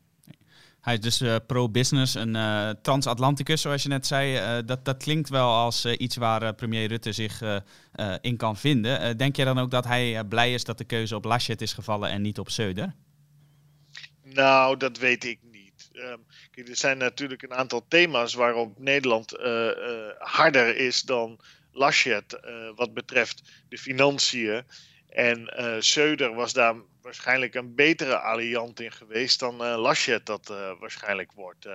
Hij 0.80 0.94
is 0.94 1.00
dus 1.00 1.20
uh, 1.20 1.37
pro-business, 1.47 2.14
een 2.14 2.35
uh, 2.35 2.70
transatlanticus, 2.82 3.61
zoals 3.61 3.82
je 3.82 3.88
net 3.88 4.06
zei. 4.06 4.37
Uh, 4.37 4.66
dat, 4.66 4.85
dat 4.85 4.97
klinkt 4.97 5.28
wel 5.28 5.49
als 5.54 5.85
iets 5.85 6.16
waar 6.16 6.54
premier 6.54 6.88
Rutte 6.88 7.12
zich 7.12 7.42
in 8.20 8.37
kan 8.37 8.56
vinden. 8.56 9.16
denk 9.16 9.37
jij 9.37 9.44
dan 9.44 9.58
ook 9.58 9.70
dat 9.70 9.85
hij 9.85 10.25
blij 10.25 10.52
is 10.52 10.64
dat 10.64 10.78
de 10.78 10.85
keuze 10.85 11.16
op 11.16 11.25
Laschet 11.25 11.61
is 11.61 11.73
gevallen 11.73 12.11
en 12.11 12.23
niet 12.23 12.38
op 12.38 12.49
Söder? 12.50 12.94
Nou, 14.23 14.76
dat 14.76 14.99
weet 14.99 15.25
ik 15.25 15.38
niet. 15.42 15.90
Kijk, 16.50 16.68
er 16.68 16.76
zijn 16.76 16.99
natuurlijk 16.99 17.42
een 17.42 17.54
aantal 17.54 17.85
thema's 17.88 18.35
waarop 18.35 18.78
Nederland 18.78 19.32
harder 20.18 20.76
is 20.76 21.02
dan 21.02 21.40
Laschet 21.73 22.40
wat 22.75 22.94
betreft 22.94 23.42
de 23.68 23.78
financiën. 23.78 24.64
En 25.09 25.55
uh, 25.59 25.81
Söder 25.81 26.35
was 26.35 26.53
daar 26.53 26.75
waarschijnlijk 27.03 27.55
een 27.55 27.75
betere 27.75 28.19
alliant 28.19 28.81
in 28.81 28.93
geweest 28.93 29.41
dan 29.41 29.65
uh, 29.65 29.79
Laschet 29.79 30.27
dat 30.27 30.50
uh, 30.50 30.73
waarschijnlijk 30.81 31.33
wordt. 31.33 31.69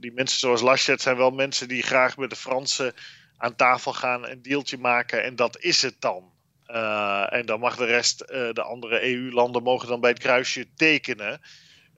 die 0.00 0.12
mensen 0.12 0.38
zoals 0.38 0.60
Laschet 0.60 1.02
zijn 1.02 1.16
wel 1.16 1.30
mensen 1.30 1.68
die 1.68 1.82
graag 1.82 2.16
met 2.16 2.30
de 2.30 2.36
Fransen 2.36 2.94
aan 3.36 3.56
tafel 3.56 3.92
gaan, 3.92 4.28
een 4.28 4.42
deeltje 4.42 4.78
maken 4.78 5.22
en 5.22 5.36
dat 5.36 5.58
is 5.60 5.82
het 5.82 6.00
dan. 6.00 6.32
en 7.30 7.46
dan 7.46 7.60
mag 7.60 7.76
de 7.76 7.84
rest, 7.84 8.18
de 8.28 8.62
andere 8.62 9.02
EU-landen 9.02 9.62
mogen 9.62 9.88
dan 9.88 10.00
bij 10.00 10.10
het 10.10 10.18
kruisje 10.18 10.74
tekenen. 10.74 11.40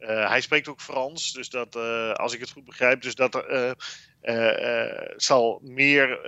Hij 0.07 0.41
spreekt 0.41 0.69
ook 0.69 0.81
Frans, 0.81 1.33
dus 1.33 1.49
dat, 1.49 1.77
als 2.17 2.35
ik 2.35 2.41
het 2.41 2.51
goed 2.51 2.65
begrijp, 2.65 3.03
dus 3.03 3.15
dat 3.15 3.45
zal 5.17 5.61
meer 5.63 6.19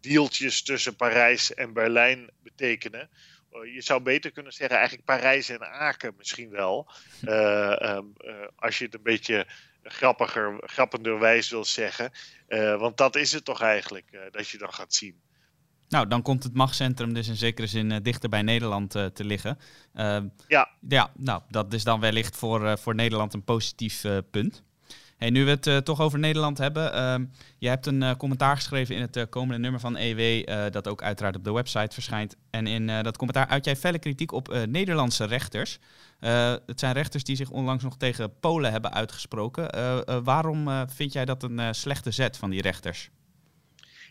deeltjes 0.00 0.62
tussen 0.62 0.96
Parijs 0.96 1.54
en 1.54 1.72
Berlijn 1.72 2.30
betekenen. 2.42 3.10
Eh, 3.50 3.74
je 3.74 3.82
zou 3.82 4.02
beter 4.02 4.30
kunnen 4.30 4.52
zeggen, 4.52 4.76
eigenlijk 4.76 5.06
Parijs 5.06 5.48
en 5.48 5.70
Aken 5.70 6.14
misschien 6.16 6.50
wel. 6.50 6.90
Um, 7.22 8.14
uh, 8.18 8.46
als 8.56 8.78
je 8.78 8.84
het 8.84 8.94
een 8.94 9.02
beetje 9.02 9.46
grappiger, 9.82 10.58
grappenderwijs 10.60 11.50
wil 11.50 11.64
zeggen. 11.64 12.12
want 12.78 12.96
dat 12.96 13.16
is 13.16 13.32
het 13.32 13.44
toch 13.44 13.62
eigenlijk 13.62 14.28
dat 14.30 14.48
je 14.48 14.58
dan 14.58 14.72
gaat 14.72 14.94
zien. 14.94 15.20
Nou, 15.88 16.08
dan 16.08 16.22
komt 16.22 16.42
het 16.42 16.54
machtscentrum 16.54 17.12
dus 17.12 17.28
in 17.28 17.36
zekere 17.36 17.66
zin 17.66 18.02
dichter 18.02 18.28
bij 18.28 18.42
Nederland 18.42 18.90
te 18.90 19.24
liggen. 19.24 19.58
ja. 20.48 20.68
Ja, 20.88 21.10
nou, 21.16 21.42
dat 21.48 21.72
is 21.72 21.84
dan 21.84 22.00
wellicht 22.00 22.36
voor, 22.36 22.78
voor 22.78 22.94
Nederland 22.94 23.34
een 23.34 23.44
positief 23.44 24.04
punt. 24.30 24.62
Hey, 25.18 25.30
nu 25.30 25.44
we 25.44 25.50
het 25.50 25.84
toch 25.84 26.00
over 26.00 26.18
Nederland 26.18 26.58
hebben. 26.58 26.94
Uh, 26.94 27.26
je 27.58 27.68
hebt 27.68 27.86
een 27.86 28.16
commentaar 28.16 28.56
geschreven 28.56 28.94
in 28.94 29.00
het 29.00 29.28
komende 29.28 29.58
nummer 29.58 29.80
van 29.80 29.96
EW, 29.96 30.46
dat 30.72 30.88
ook 30.88 31.02
uiteraard 31.02 31.36
op 31.36 31.44
de 31.44 31.52
website 31.52 31.94
verschijnt. 31.94 32.36
En 32.50 32.66
in 32.66 32.86
dat 32.86 33.16
commentaar 33.16 33.46
uit 33.46 33.64
jij 33.64 33.76
felle 33.76 33.98
kritiek 33.98 34.32
op 34.32 34.64
Nederlandse 34.68 35.24
rechters. 35.24 35.78
het 36.66 36.80
zijn 36.80 36.92
rechters 36.92 37.24
die 37.24 37.36
zich 37.36 37.50
onlangs 37.50 37.84
nog 37.84 37.96
tegen 37.96 38.38
Polen 38.40 38.72
hebben 38.72 38.92
uitgesproken. 38.92 39.70
waarom 40.24 40.86
vind 40.88 41.12
jij 41.12 41.24
dat 41.24 41.42
een 41.42 41.74
slechte 41.74 42.10
zet 42.10 42.36
van 42.36 42.50
die 42.50 42.62
rechters? 42.62 43.10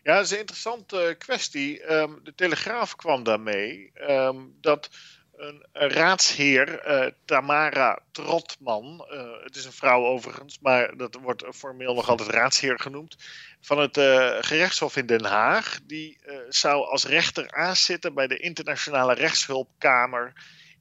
Ja, 0.03 0.15
dat 0.15 0.25
is 0.25 0.31
een 0.31 0.39
interessante 0.39 1.15
kwestie. 1.17 1.91
Um, 1.93 2.19
de 2.23 2.35
Telegraaf 2.35 2.95
kwam 2.95 3.23
daarmee 3.23 3.91
um, 4.09 4.57
dat 4.61 4.89
een 5.37 5.65
raadsheer, 5.71 6.87
uh, 6.87 7.11
Tamara 7.25 7.99
Trotman. 8.11 9.05
Het 9.43 9.55
is 9.55 9.65
een 9.65 9.71
vrouw 9.71 10.05
overigens, 10.05 10.59
maar 10.59 10.97
dat 10.97 11.15
wordt 11.21 11.43
formeel 11.55 11.93
nog 11.93 12.09
altijd 12.09 12.29
raadsheer 12.29 12.79
genoemd. 12.79 13.15
Van 13.61 13.79
het 13.79 13.97
gerechtshof 14.45 14.95
in 14.95 15.05
Den 15.05 15.25
Haag. 15.25 15.79
Die 15.83 16.19
zou 16.49 16.85
als 16.85 17.05
rechter 17.05 17.51
aanzitten 17.51 18.13
bij 18.13 18.27
de 18.27 18.37
Internationale 18.37 19.13
Rechtshulpkamer 19.13 20.33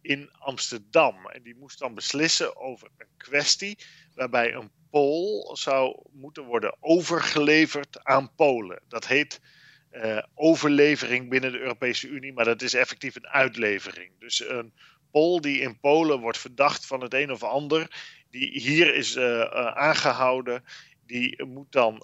in 0.02 0.30
Amsterdam. 0.38 1.26
En 1.26 1.42
die 1.42 1.56
moest 1.56 1.78
dan 1.78 1.94
beslissen 1.94 2.56
over 2.56 2.88
een 2.99 3.06
kwestie 3.16 3.78
waarbij 4.16 4.54
een 4.54 4.70
Pool 4.90 5.56
zou 5.56 6.02
moeten 6.12 6.44
worden 6.44 6.76
overgeleverd 6.80 8.04
aan 8.04 8.35
Polen. 8.35 8.82
Dat 8.88 9.06
heet 9.06 9.40
uh, 9.92 10.18
overlevering 10.35 11.28
binnen 11.28 11.52
de 11.52 11.58
Europese 11.58 12.08
Unie, 12.08 12.32
maar 12.32 12.44
dat 12.44 12.62
is 12.62 12.75
effectief 12.75 13.16
een 13.16 13.28
uitlevering. 13.28 14.11
Dus 14.18 14.49
een 14.49 14.73
Pool 15.11 15.40
die 15.40 15.61
in 15.61 15.80
Polen 15.80 16.20
wordt 16.20 16.38
verdacht 16.38 16.87
van 16.87 17.00
het 17.00 17.14
een 17.14 17.30
of 17.32 17.42
ander, 17.42 17.90
die 18.30 18.61
hier 18.61 18.94
is 18.94 19.16
uh, 19.16 19.25
uh, 19.25 19.66
aangehouden, 19.66 20.64
die 21.06 21.44
moet 21.44 21.73
dan 21.73 22.02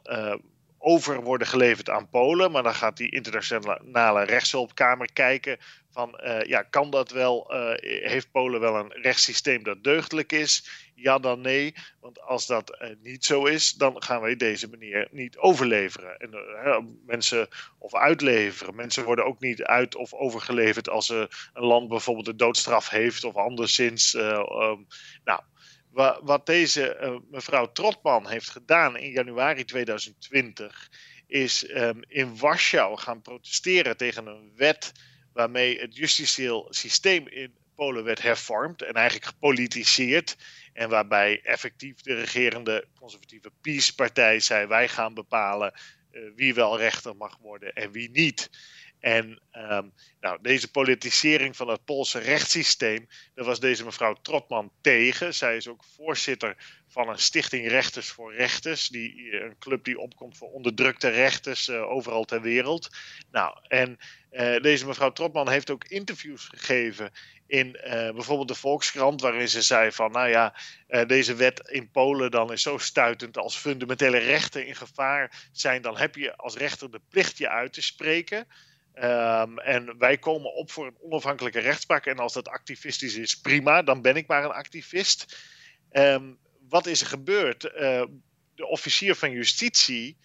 over 0.78 1.22
worden 1.22 1.46
geleverd 1.46 1.90
aan 1.90 2.08
Polen. 2.08 2.50
Maar 2.50 2.62
dan 2.62 2.74
gaat 2.74 2.96
die 2.96 3.10
internationale 3.10 4.24
rechtshulpkamer 4.24 5.12
kijken 5.12 5.58
van 5.92 6.20
uh, 6.24 6.42
ja, 6.42 6.62
kan 6.62 6.90
dat 6.90 7.10
wel? 7.10 7.54
Uh, 7.54 7.72
heeft 8.08 8.30
Polen 8.30 8.60
wel 8.60 8.76
een 8.76 8.92
rechtssysteem 8.92 9.62
dat 9.62 9.84
deugdelijk 9.84 10.32
is? 10.32 10.68
Ja 10.94 11.18
dan 11.18 11.40
nee. 11.40 11.74
Want 12.00 12.20
als 12.20 12.46
dat 12.46 12.78
uh, 12.82 12.88
niet 13.02 13.24
zo 13.24 13.44
is, 13.44 13.72
dan 13.72 14.02
gaan 14.02 14.20
wij 14.20 14.36
deze 14.36 14.68
manier 14.68 15.08
niet 15.10 15.36
overleveren. 15.38 16.16
En, 16.18 17.00
mensen 17.06 17.48
of 17.78 17.94
uitleveren. 17.94 18.74
Mensen 18.74 19.04
worden 19.04 19.24
ook 19.24 19.40
niet 19.40 19.62
uit 19.62 19.94
of 19.94 20.14
overgeleverd 20.14 20.88
als 20.88 21.08
een 21.08 21.28
land 21.52 21.88
bijvoorbeeld 21.88 22.26
de 22.26 22.36
doodstraf 22.36 22.88
heeft 22.88 23.24
of 23.24 23.34
anderszins. 23.34 24.14
Um, 24.14 24.86
nou, 25.24 25.40
wat 26.22 26.46
deze 26.46 27.20
mevrouw 27.30 27.72
Trotman 27.72 28.28
heeft 28.28 28.50
gedaan 28.50 28.96
in 28.96 29.10
januari 29.10 29.64
2020 29.64 30.90
is 31.32 31.70
um, 31.70 32.00
in 32.08 32.38
Warschau 32.38 32.98
gaan 32.98 33.22
protesteren 33.22 33.96
tegen 33.96 34.26
een 34.26 34.52
wet 34.56 34.92
waarmee 35.32 35.80
het 35.80 35.96
justitieel 35.96 36.66
systeem 36.70 37.28
in 37.28 37.54
Polen 37.74 38.04
werd 38.04 38.22
hervormd 38.22 38.82
en 38.82 38.94
eigenlijk 38.94 39.26
gepolitiseerd. 39.26 40.36
En 40.72 40.88
waarbij 40.88 41.40
effectief 41.42 42.00
de 42.00 42.14
regerende 42.14 42.86
conservatieve 42.94 43.50
PiS-partij 43.60 44.40
zei: 44.40 44.66
wij 44.66 44.88
gaan 44.88 45.14
bepalen 45.14 45.72
uh, 46.12 46.22
wie 46.36 46.54
wel 46.54 46.78
rechter 46.78 47.16
mag 47.16 47.38
worden 47.38 47.72
en 47.72 47.90
wie 47.90 48.10
niet. 48.10 48.50
En 49.02 49.40
um, 49.52 49.92
nou, 50.20 50.38
deze 50.42 50.70
politisering 50.70 51.56
van 51.56 51.68
het 51.68 51.84
Poolse 51.84 52.18
rechtssysteem, 52.18 53.08
daar 53.34 53.44
was 53.44 53.60
deze 53.60 53.84
mevrouw 53.84 54.14
Trotman 54.22 54.72
tegen. 54.80 55.34
Zij 55.34 55.56
is 55.56 55.68
ook 55.68 55.84
voorzitter 55.84 56.56
van 56.88 57.08
een 57.08 57.18
stichting 57.18 57.68
Rechters 57.68 58.08
voor 58.08 58.34
Rechters, 58.34 58.88
die, 58.88 59.40
een 59.40 59.58
club 59.58 59.84
die 59.84 59.98
opkomt 59.98 60.36
voor 60.36 60.50
onderdrukte 60.50 61.08
rechters 61.08 61.68
uh, 61.68 61.90
overal 61.90 62.24
ter 62.24 62.40
wereld. 62.40 62.88
Nou, 63.30 63.56
en 63.68 63.98
uh, 64.32 64.60
deze 64.60 64.86
mevrouw 64.86 65.12
Trotman 65.12 65.48
heeft 65.48 65.70
ook 65.70 65.84
interviews 65.84 66.48
gegeven 66.54 67.10
in 67.46 67.72
bijvoorbeeld 68.14 68.48
de 68.48 68.54
Volkskrant, 68.54 69.20
waarin 69.20 69.48
ze 69.48 69.62
zei 69.62 69.92
van, 69.92 70.12
nou 70.12 70.28
ja, 70.28 70.54
deze 71.06 71.34
wet 71.34 71.68
in 71.68 71.90
Polen 71.90 72.30
dan 72.30 72.52
is 72.52 72.62
zo 72.62 72.78
stuitend 72.78 73.38
als 73.38 73.56
fundamentele 73.56 74.18
rechten 74.18 74.66
in 74.66 74.76
gevaar 74.76 75.48
zijn, 75.52 75.82
dan 75.82 75.96
heb 75.96 76.14
je 76.14 76.36
als 76.36 76.56
rechter 76.56 76.90
de 76.90 77.00
plicht 77.08 77.38
je 77.38 77.48
uit 77.48 77.72
te 77.72 77.82
spreken. 77.82 78.46
Um, 78.94 79.58
en 79.58 79.98
wij 79.98 80.18
komen 80.18 80.54
op 80.54 80.70
voor 80.70 80.86
een 80.86 80.98
onafhankelijke 81.00 81.58
rechtspraak. 81.58 82.06
En 82.06 82.18
als 82.18 82.32
dat 82.32 82.48
activistisch 82.48 83.14
is, 83.14 83.40
prima, 83.40 83.82
dan 83.82 84.02
ben 84.02 84.16
ik 84.16 84.26
maar 84.26 84.44
een 84.44 84.50
activist. 84.50 85.36
Um, 85.92 86.38
wat 86.68 86.86
is 86.86 87.00
er 87.00 87.06
gebeurd? 87.06 87.64
Uh, 87.64 88.04
de 88.54 88.66
officier 88.66 89.14
van 89.14 89.30
justitie, 89.30 90.16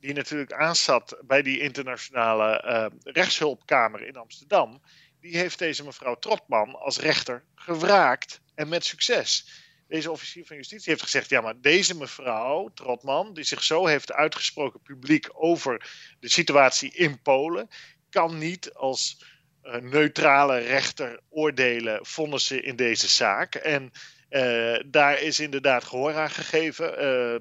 die 0.00 0.14
natuurlijk 0.14 0.52
aanzat 0.52 1.22
bij 1.24 1.42
die 1.42 1.60
internationale 1.60 2.64
uh, 2.66 3.12
rechtshulpkamer 3.12 4.06
in 4.06 4.16
Amsterdam, 4.16 4.82
die 5.20 5.36
heeft 5.36 5.58
deze 5.58 5.84
mevrouw 5.84 6.14
Trotman 6.14 6.74
als 6.74 6.98
rechter 6.98 7.44
gewraakt 7.54 8.40
en 8.54 8.68
met 8.68 8.84
succes. 8.84 9.48
Deze 9.88 10.10
officier 10.10 10.46
van 10.46 10.56
justitie 10.56 10.90
heeft 10.90 11.02
gezegd: 11.02 11.28
ja, 11.28 11.40
maar 11.40 11.60
deze 11.60 11.96
mevrouw 11.96 12.68
Trotman, 12.74 13.34
die 13.34 13.44
zich 13.44 13.62
zo 13.62 13.86
heeft 13.86 14.12
uitgesproken 14.12 14.80
publiek 14.80 15.28
over 15.32 15.90
de 16.20 16.28
situatie 16.28 16.92
in 16.92 17.22
Polen, 17.22 17.68
kan 18.16 18.38
niet 18.38 18.74
als 18.74 19.24
uh, 19.62 19.74
neutrale 19.74 20.58
rechter 20.58 21.20
oordelen, 21.28 22.06
vonnissen 22.06 22.64
in 22.64 22.76
deze 22.76 23.08
zaak. 23.08 23.54
En 23.54 23.90
uh, 24.30 24.76
daar 24.86 25.20
is 25.20 25.40
inderdaad 25.40 25.84
gehoor 25.84 26.14
aan 26.14 26.30
gegeven. 26.30 27.04
Uh, 27.04 27.38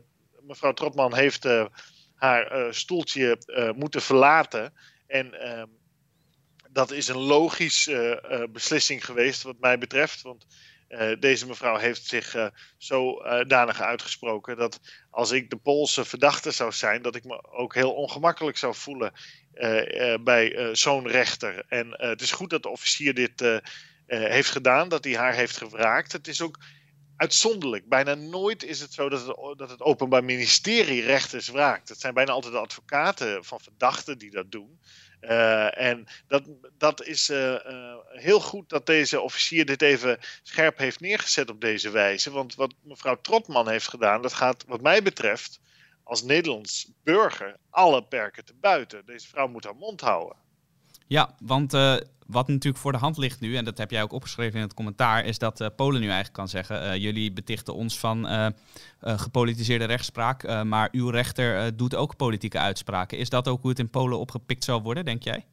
mevrouw 0.48 0.74
Trotman 0.74 1.16
heeft 1.16 1.48
haar 2.16 2.74
stoeltje 2.74 3.38
moeten 3.76 4.02
verlaten. 4.02 4.74
En 5.08 5.34
ehm, 5.34 5.68
dat 6.72 6.92
is 6.92 7.08
een 7.08 7.18
logische 7.18 8.24
beslissing 8.52 9.06
geweest, 9.06 9.44
wat 9.44 9.60
mij 9.60 9.78
betreft. 9.78 10.22
Want 10.22 10.46
deze 11.20 11.48
mevrouw 11.48 11.78
heeft 11.78 12.06
zich 12.06 12.36
uh, 12.36 12.48
zodanig 12.78 13.82
uitgesproken 13.82 14.58
dat 14.58 14.80
als 15.10 15.32
ik 15.32 15.50
de 15.50 15.58
Poolse 15.58 16.06
verdachte 16.06 16.52
zou 16.52 16.72
zijn, 16.72 17.02
dat 17.02 17.16
ik 17.16 17.24
me 17.24 17.44
ook 17.44 17.74
heel 17.74 17.94
ongemakkelijk 17.94 18.58
zou 18.58 18.76
voelen 18.76 19.14
bij 20.24 20.70
zo'n 20.76 21.08
rechter. 21.08 21.66
En 21.68 21.88
het 21.92 22.22
is 22.22 22.32
goed 22.32 22.50
dat 22.50 22.64
de 22.64 22.70
officier 22.70 23.14
dit 23.14 23.62
heeft 24.06 24.50
gedaan, 24.50 24.90
dat 24.90 25.04
hij 25.04 25.16
haar 25.16 25.34
heeft 25.34 25.58
gevraagd. 25.58 26.12
Het 26.12 26.28
is 26.28 26.42
ook 26.42 26.60
uitzonderlijk. 27.18 27.90
Bijna 27.90 28.14
nooit 28.14 28.64
is 28.64 28.80
het 28.80 28.94
zo 28.94 29.10
dat 29.10 29.28
het, 29.28 29.58
dat 29.58 29.70
het 29.70 29.82
Openbaar 29.82 30.24
Ministerie 30.24 31.02
rechters 31.02 31.48
wraakt. 31.48 31.90
Het 31.90 32.00
zijn 32.00 32.14
bijna 32.14 32.32
altijd 32.32 32.54
de 32.54 32.60
advocaten 32.60 33.46
van 33.46 33.60
verdachten 33.60 34.18
die 34.18 34.32
dat 34.32 34.52
doen. 34.52 34.80
En 35.70 36.08
dat, 36.28 36.44
dat 36.78 37.06
is 37.06 37.28
heel 38.08 38.40
goed 38.40 38.70
dat 38.70 38.86
deze 38.86 39.22
officier 39.22 39.66
dit 39.66 39.82
even 39.82 40.20
scherp 40.44 40.78
heeft 40.78 41.00
neergezet 41.00 41.50
op 41.50 41.62
deze 41.62 41.90
wijze. 41.90 42.32
Want 42.32 42.56
wat 42.56 42.74
mevrouw 42.84 43.22
Trotman 43.22 43.70
heeft 43.70 43.88
gedaan, 43.88 44.22
dat 44.22 44.34
gaat 44.34 44.64
wat 44.68 44.82
mij 44.82 45.02
betreft 45.02 45.60
als 46.06 46.24
Nederlands 46.24 46.92
burger 47.04 47.58
alle 47.70 48.04
perken 48.04 48.46
te 48.46 48.54
buiten. 48.62 49.06
Deze 49.06 49.28
vrouw 49.28 49.48
moet 49.48 49.64
haar 49.64 49.76
mond 49.76 50.02
houden. 50.02 50.38
Ja, 51.08 51.36
want 51.40 51.74
uh, 51.74 51.96
wat 52.28 52.48
natuurlijk 52.48 52.84
voor 52.84 52.92
de 52.92 52.98
hand 52.98 53.18
ligt 53.18 53.40
nu, 53.40 53.56
en 53.56 53.66
dat 53.66 53.78
heb 53.78 53.92
jij 53.92 54.04
ook 54.04 54.12
opgeschreven 54.12 54.56
in 54.56 54.62
het 54.62 54.74
commentaar, 54.74 55.26
is 55.26 55.38
dat 55.38 55.62
uh, 55.62 55.68
Polen 55.76 56.00
nu 56.00 56.06
eigenlijk 56.06 56.34
kan 56.36 56.48
zeggen: 56.48 56.84
uh, 56.84 56.96
jullie 56.96 57.32
betichten 57.32 57.74
ons 57.74 58.00
van 58.00 58.54
gepolitiseerde 59.00 59.86
rechtspraak, 59.86 60.64
maar 60.64 60.90
uw 60.92 61.10
rechter 61.10 61.78
doet 61.78 61.96
ook 61.96 62.16
politieke 62.16 62.60
uitspraken. 62.60 63.18
Is 63.18 63.30
dat 63.30 63.48
ook 63.48 63.62
hoe 63.62 63.70
het 63.70 63.80
in 63.80 63.90
Polen 63.90 64.20
opgepikt 64.20 64.64
zal 64.64 64.82
worden, 64.82 65.06
denk 65.06 65.24
jij? 65.24 65.46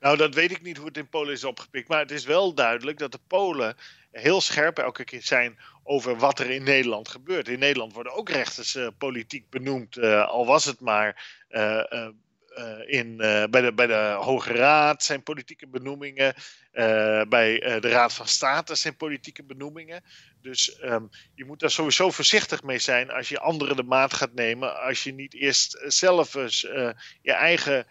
Nou, 0.00 0.16
dat 0.16 0.34
weet 0.34 0.50
ik 0.50 0.62
niet 0.62 0.76
hoe 0.76 0.86
het 0.86 0.96
in 0.96 1.08
Polen 1.08 1.32
is 1.32 1.44
opgepikt, 1.44 1.88
maar 1.88 2.00
het 2.00 2.10
is 2.10 2.24
wel 2.24 2.54
duidelijk 2.54 2.98
dat 2.98 3.12
de 3.12 3.20
Polen 3.26 3.76
heel 4.20 4.40
scherp 4.40 4.78
elke 4.78 5.04
keer 5.04 5.22
zijn 5.22 5.58
over 5.82 6.16
wat 6.16 6.38
er 6.38 6.50
in 6.50 6.62
Nederland 6.62 7.08
gebeurt. 7.08 7.48
In 7.48 7.58
Nederland 7.58 7.92
worden 7.92 8.14
ook 8.14 8.28
rechters 8.28 8.78
politiek 8.98 9.50
benoemd, 9.50 9.98
al 10.02 10.46
was 10.46 10.64
het 10.64 10.80
maar 10.80 11.44
uh, 11.50 11.84
in, 12.86 13.16
bij, 13.50 13.60
de, 13.60 13.72
bij 13.74 13.86
de 13.86 14.16
Hoge 14.20 14.52
Raad 14.52 15.02
zijn 15.02 15.22
politieke 15.22 15.66
benoemingen. 15.66 16.34
Bij 17.28 17.78
de 17.80 17.88
Raad 17.88 18.12
van 18.12 18.26
State 18.26 18.74
zijn 18.74 18.96
politieke 18.96 19.42
benoemingen. 19.42 20.02
Dus 20.42 20.78
um, 20.82 21.08
je 21.34 21.44
moet 21.44 21.60
daar 21.60 21.70
sowieso 21.70 22.10
voorzichtig 22.10 22.62
mee 22.62 22.78
zijn 22.78 23.10
als 23.10 23.28
je 23.28 23.40
anderen 23.40 23.76
de 23.76 23.82
maat 23.82 24.14
gaat 24.14 24.34
nemen. 24.34 24.82
Als 24.82 25.04
je 25.04 25.12
niet 25.12 25.34
eerst 25.34 25.82
zelf 25.86 26.34
eens 26.34 26.60
je 27.22 27.32
eigen 27.32 27.86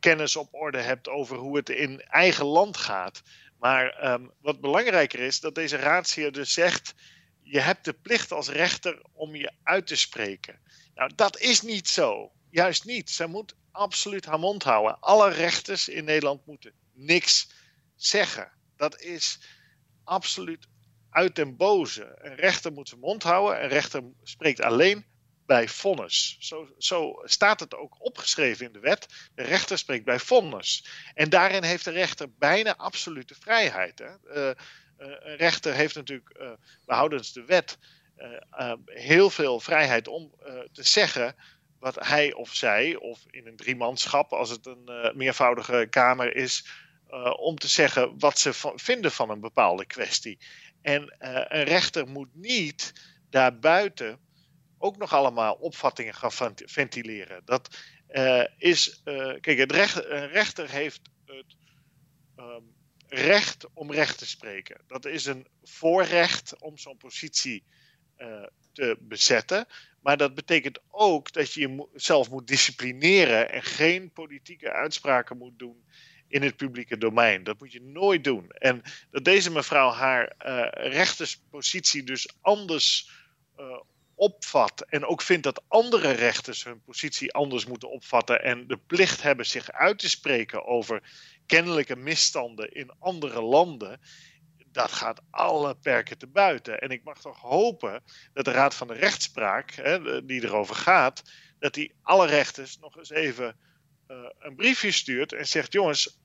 kennis 0.00 0.36
op 0.36 0.54
orde 0.54 0.78
hebt 0.78 1.08
over 1.08 1.36
hoe 1.36 1.56
het 1.56 1.68
in 1.68 2.00
eigen 2.00 2.44
land 2.44 2.76
gaat. 2.76 3.22
Maar 3.60 4.12
um, 4.12 4.32
wat 4.40 4.60
belangrijker 4.60 5.20
is, 5.20 5.40
dat 5.40 5.54
deze 5.54 5.76
raadsheer 5.76 6.32
dus 6.32 6.52
zegt: 6.52 6.94
je 7.42 7.60
hebt 7.60 7.84
de 7.84 7.92
plicht 7.92 8.32
als 8.32 8.48
rechter 8.48 9.02
om 9.12 9.36
je 9.36 9.52
uit 9.62 9.86
te 9.86 9.96
spreken. 9.96 10.60
Nou, 10.94 11.10
dat 11.14 11.38
is 11.38 11.62
niet 11.62 11.88
zo. 11.88 12.32
Juist 12.50 12.84
niet. 12.84 13.10
Zij 13.10 13.26
moet 13.26 13.54
absoluut 13.70 14.24
haar 14.24 14.38
mond 14.38 14.62
houden. 14.62 15.00
Alle 15.00 15.30
rechters 15.30 15.88
in 15.88 16.04
Nederland 16.04 16.46
moeten 16.46 16.72
niks 16.92 17.50
zeggen. 17.96 18.52
Dat 18.76 19.00
is 19.00 19.38
absoluut 20.04 20.68
uit 21.10 21.34
den 21.36 21.56
boze. 21.56 22.18
Een 22.18 22.34
rechter 22.34 22.72
moet 22.72 22.88
zijn 22.88 23.00
mond 23.00 23.22
houden. 23.22 23.62
Een 23.62 23.68
rechter 23.68 24.02
spreekt 24.22 24.60
alleen 24.60 25.04
bij 25.50 25.68
vonnis. 25.68 26.36
Zo, 26.38 26.68
zo, 26.78 27.20
staat 27.24 27.60
het 27.60 27.74
ook 27.74 28.04
opgeschreven 28.04 28.66
in 28.66 28.72
de 28.72 28.80
wet. 28.80 29.06
De 29.34 29.42
rechter 29.42 29.78
spreekt 29.78 30.04
bij 30.04 30.18
vonnis. 30.18 30.86
En 31.14 31.28
daarin 31.28 31.62
heeft 31.62 31.84
de 31.84 31.90
rechter 31.90 32.32
bijna 32.38 32.76
absolute 32.76 33.34
vrijheid. 33.34 33.98
Hè? 33.98 34.36
Uh, 34.36 34.56
een 34.96 35.36
rechter 35.36 35.74
heeft 35.74 35.94
natuurlijk, 35.94 36.36
uh, 36.40 36.50
behoudens 36.86 37.32
de 37.32 37.44
wet, 37.44 37.78
heel 38.84 39.30
veel 39.30 39.60
vrijheid 39.60 40.08
om 40.08 40.34
te 40.72 40.82
zeggen 40.82 41.36
wat 41.78 42.06
hij 42.06 42.32
of 42.32 42.54
zij, 42.54 42.96
of 42.96 43.20
in 43.30 43.46
een 43.46 43.56
driemanschap 43.56 44.32
als 44.32 44.50
het 44.50 44.66
een 44.66 45.12
meervoudige 45.14 45.86
kamer 45.90 46.36
is, 46.36 46.66
om 47.36 47.58
te 47.58 47.68
zeggen 47.68 48.18
wat 48.18 48.38
ze 48.38 48.50
vinden 48.74 49.12
van 49.12 49.30
een 49.30 49.40
bepaalde 49.40 49.86
kwestie. 49.86 50.38
En 50.82 51.16
een 51.48 51.64
rechter 51.64 52.08
moet 52.08 52.34
niet 52.34 52.92
daarbuiten 53.30 54.18
ook 54.82 54.96
nog 54.96 55.12
allemaal 55.12 55.54
opvattingen 55.54 56.14
gaan 56.14 56.54
ventileren. 56.56 57.42
Dat 57.44 57.78
is, 58.58 59.00
kijk, 59.40 59.58
het 59.58 59.72
recht, 59.72 60.04
een 60.04 60.28
rechter 60.28 60.70
heeft 60.70 61.00
het 61.24 61.56
um, 62.36 62.74
recht 63.06 63.66
om 63.74 63.92
recht 63.92 64.18
te 64.18 64.26
spreken. 64.26 64.80
Dat 64.86 65.04
is 65.04 65.26
een 65.26 65.46
voorrecht 65.62 66.60
om 66.60 66.78
zo'n 66.78 66.96
positie 66.96 67.64
te 68.72 68.96
bezetten. 69.00 69.66
Maar 70.00 70.16
dat 70.16 70.34
betekent 70.34 70.78
ook 70.88 71.32
dat 71.32 71.52
je 71.52 71.88
jezelf 71.92 72.30
moet 72.30 72.46
disciplineren 72.46 73.52
en 73.52 73.62
geen 73.62 74.12
politieke 74.12 74.72
uitspraken 74.72 75.38
moet 75.38 75.58
doen 75.58 75.84
in 76.28 76.42
het 76.42 76.56
publieke 76.56 76.98
domein. 76.98 77.44
Dat 77.44 77.58
moet 77.58 77.72
je 77.72 77.82
nooit 77.82 78.24
doen. 78.24 78.50
En 78.50 78.82
dat 79.10 79.24
deze 79.24 79.50
mevrouw 79.50 79.90
haar 79.90 80.34
rechterspositie 80.72 82.02
dus 82.02 82.28
anders 82.40 83.10
opvat 84.20 84.80
en 84.80 85.04
ook 85.04 85.22
vindt 85.22 85.42
dat 85.42 85.62
andere 85.68 86.10
rechters 86.10 86.64
hun 86.64 86.82
positie 86.82 87.32
anders 87.32 87.66
moeten 87.66 87.90
opvatten 87.90 88.42
en 88.42 88.66
de 88.66 88.76
plicht 88.76 89.22
hebben 89.22 89.46
zich 89.46 89.72
uit 89.72 89.98
te 89.98 90.08
spreken 90.08 90.66
over 90.66 91.02
kennelijke 91.46 91.96
misstanden 91.96 92.72
in 92.72 92.90
andere 92.98 93.42
landen, 93.42 94.00
dat 94.66 94.92
gaat 94.92 95.20
alle 95.30 95.74
perken 95.74 96.18
te 96.18 96.26
buiten. 96.26 96.80
En 96.80 96.90
ik 96.90 97.04
mag 97.04 97.20
toch 97.20 97.40
hopen 97.40 98.02
dat 98.32 98.44
de 98.44 98.50
Raad 98.50 98.74
van 98.74 98.86
de 98.86 98.94
Rechtspraak, 98.94 99.70
hè, 99.70 100.24
die 100.24 100.44
erover 100.44 100.74
gaat, 100.74 101.22
dat 101.58 101.74
die 101.74 101.94
alle 102.02 102.26
rechters 102.26 102.78
nog 102.78 102.96
eens 102.96 103.10
even 103.10 103.56
uh, 104.08 104.16
een 104.38 104.56
briefje 104.56 104.90
stuurt 104.90 105.32
en 105.32 105.46
zegt: 105.46 105.72
jongens, 105.72 106.18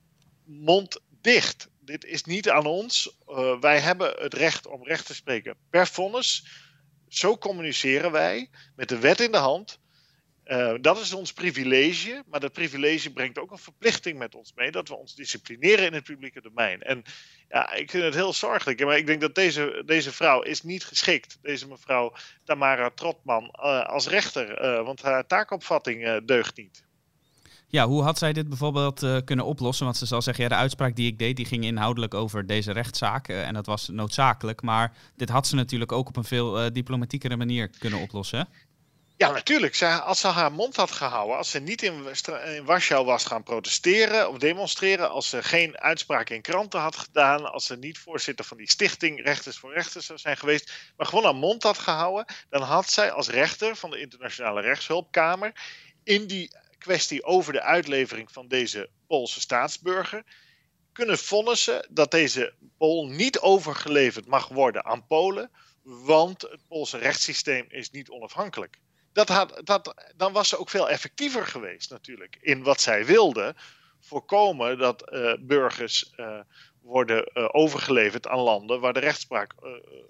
mond 0.44 1.02
dicht. 1.22 1.70
Dit 1.80 2.06
is 2.06 2.24
niet 2.24 2.50
aan 2.50 2.66
ons. 2.66 3.18
Uh, 3.28 3.60
wij 3.60 3.80
hebben 3.80 4.14
het 4.18 4.34
recht 4.34 4.68
om 4.68 4.84
recht 4.84 5.06
te 5.06 5.16
spreken 5.16 5.56
per 5.70 5.88
vonnis. 5.88 6.46
Zo 7.16 7.38
communiceren 7.38 8.12
wij 8.12 8.50
met 8.76 8.90
de 8.90 9.00
wet 9.00 9.20
in 9.20 9.32
de 9.32 9.38
hand. 9.38 9.80
Uh, 10.46 10.74
dat 10.82 11.00
is 11.00 11.14
ons 11.14 11.34
privilege, 11.34 12.24
maar 12.28 12.40
dat 12.40 12.52
privilege 12.52 13.14
brengt 13.14 13.40
ook 13.40 13.52
een 13.52 13.58
verplichting 13.58 14.18
met 14.18 14.36
ons 14.36 14.54
mee 14.56 14.72
dat 14.72 14.88
we 14.88 14.96
ons 14.96 15.16
disciplineren 15.16 15.86
in 15.86 15.94
het 15.94 16.04
publieke 16.04 16.42
domein. 16.42 16.82
En 16.82 17.04
ja, 17.50 17.74
ik 17.74 17.92
vind 17.92 18.04
het 18.04 18.14
heel 18.14 18.34
zorgelijk, 18.34 18.86
maar 18.86 18.98
ik 18.98 19.08
denk 19.08 19.22
dat 19.22 19.36
deze, 19.36 19.84
deze 19.86 20.12
vrouw 20.12 20.42
is 20.42 20.62
niet 20.62 20.86
geschikt, 20.86 21.38
deze 21.42 21.68
mevrouw 21.68 22.14
Tamara 22.44 22.90
Trotman, 22.90 23.44
uh, 23.44 23.86
als 23.86 24.08
rechter, 24.08 24.64
uh, 24.64 24.86
want 24.86 25.02
haar 25.02 25.28
taakopvatting 25.28 26.26
deugt 26.26 26.58
niet. 26.58 26.84
Ja, 27.68 27.88
hoe 27.88 28.04
had 28.04 28.18
zij 28.18 28.34
dit 28.34 28.50
bijvoorbeeld 28.50 29.06
kunnen 29.26 29.46
oplossen? 29.46 29.86
Want 29.86 29.98
ze 29.98 30.06
zal 30.06 30.22
zeggen, 30.22 30.44
ja, 30.44 30.50
de 30.50 30.56
uitspraak 30.56 30.96
die 30.96 31.08
ik 31.08 31.20
deed, 31.20 31.36
die 31.36 31.46
ging 31.46 31.64
inhoudelijk 31.64 32.14
over 32.14 32.46
deze 32.46 32.72
rechtszaak 32.72 33.28
en 33.28 33.54
dat 33.54 33.66
was 33.66 33.88
noodzakelijk. 33.88 34.62
Maar 34.62 34.94
dit 35.16 35.30
had 35.30 35.48
ze 35.48 35.56
natuurlijk 35.56 35.92
ook 35.92 36.08
op 36.08 36.16
een 36.16 36.24
veel 36.24 36.74
diplomatiekere 36.74 37.38
manier 37.38 37.70
kunnen 37.80 38.00
oplossen. 38.00 38.48
Ja, 39.18 39.32
natuurlijk. 39.32 39.82
als 39.82 40.20
ze 40.20 40.28
haar 40.28 40.52
mond 40.52 40.76
had 40.76 40.92
gehouden, 40.92 41.38
als 41.38 41.50
ze 41.50 41.60
niet 41.60 41.82
in, 41.82 42.06
in 42.56 42.66
Warschau 42.66 43.06
was 43.06 43.26
gaan 43.26 43.44
protesteren 43.44 44.30
of 44.30 44.38
demonstreren, 44.38 45.10
als 45.10 45.30
ze 45.30 45.44
geen 45.44 45.80
uitspraak 45.80 46.30
in 46.30 46.42
kranten 46.42 46.80
had 46.80 46.98
gedaan, 46.98 47.52
als 47.52 47.66
ze 47.66 47.78
niet 47.78 47.98
voorzitter 47.98 48.46
van 48.46 48.58
die 48.58 48.70
stichting 48.70 49.24
Rechters 49.24 49.58
voor 49.58 49.74
Rechters 49.74 50.06
zou 50.06 50.20
zijn 50.20 50.38
geweest, 50.38 50.74
maar 50.98 51.08
gewoon 51.08 51.24
haar 51.24 51.36
mond 51.36 51.64
had 51.64 51.78
gehouden, 51.78 52.26
dan 52.50 52.62
had 52.62 52.90
zij 52.90 53.12
als 53.12 53.30
rechter 53.30 53.76
van 53.76 53.90
de 53.90 54.00
Internationale 54.00 54.62
Rechtshulpkamer 54.62 55.54
in 56.04 56.28
die 56.28 56.52
kwestie 56.86 57.24
over 57.24 57.54
de 57.54 57.62
uitlevering 57.62 58.32
van 58.32 58.48
deze 58.48 58.90
Poolse 59.08 59.40
staatsburger 59.40 60.24
kunnen 60.92 61.18
vonnissen 61.18 61.88
dat 61.90 62.12
deze 62.12 62.54
Pool 62.78 63.08
niet 63.08 63.40
overgeleverd 63.40 64.26
mag 64.26 64.48
worden 64.48 64.86
aan 64.86 65.06
Polen, 65.08 65.52
want 65.84 66.42
het 66.42 66.68
Poolse 66.68 66.98
rechtssysteem 66.98 67.66
is 67.70 67.90
niet 67.90 68.10
onafhankelijk 68.10 68.80
dat 69.16 69.30
had, 69.30 69.62
dat, 69.64 70.12
dan 70.16 70.34
was 70.34 70.50
ze 70.50 70.60
ook 70.60 70.70
veel 70.70 70.90
effectiever 70.90 71.46
geweest 71.48 71.90
natuurlijk 71.90 72.38
in 72.42 72.64
wat 72.64 72.82
zij 72.82 73.06
wilde. 73.06 73.56
Voorkomen 74.00 74.78
dat 74.78 75.14
uh, 75.14 75.34
burgers 75.40 76.14
uh, 76.18 76.40
worden 76.86 77.32
uh, 77.34 77.50
overgeleverd 77.52 78.28
aan 78.28 78.40
landen 78.40 78.80
waar 78.80 78.94
de 78.94 79.00
rechtspraak 79.00 79.54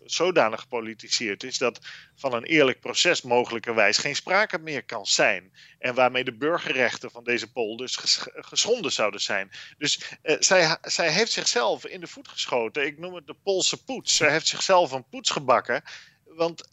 zodanig 0.06 0.62
gepolitiseerd 0.62 1.44
is 1.44 1.58
dat 1.58 1.80
van 2.16 2.34
een 2.34 2.44
eerlijk 2.44 2.80
proces 2.80 3.22
mogelijkerwijs 3.22 3.98
geen 3.98 4.16
sprake 4.16 4.58
meer 4.58 4.84
kan 4.84 5.06
zijn. 5.06 5.54
En 5.80 5.94
waarmee 5.94 6.24
de 6.24 6.36
burgerrechten 6.36 7.12
van 7.12 7.24
deze 7.24 7.52
Pool 7.52 7.78
dus 7.78 7.96
ges 7.96 8.20
geschonden 8.32 8.92
zouden 8.92 9.22
zijn. 9.22 9.52
Dus 9.78 10.00
zij, 10.40 10.78
zij 10.82 11.12
heeft 11.12 11.32
zichzelf 11.32 11.86
in 11.86 12.00
de 12.00 12.08
voet 12.08 12.28
geschoten. 12.28 12.86
Ik 12.86 13.00
noem 13.00 13.16
het 13.16 13.28
de 13.28 13.36
Poolse 13.44 13.84
poets. 13.84 14.16
Zij 14.16 14.32
heeft 14.32 14.48
zichzelf 14.48 14.92
een 14.92 15.10
poets 15.10 15.30
gebakken 15.30 15.84
want 16.26 16.70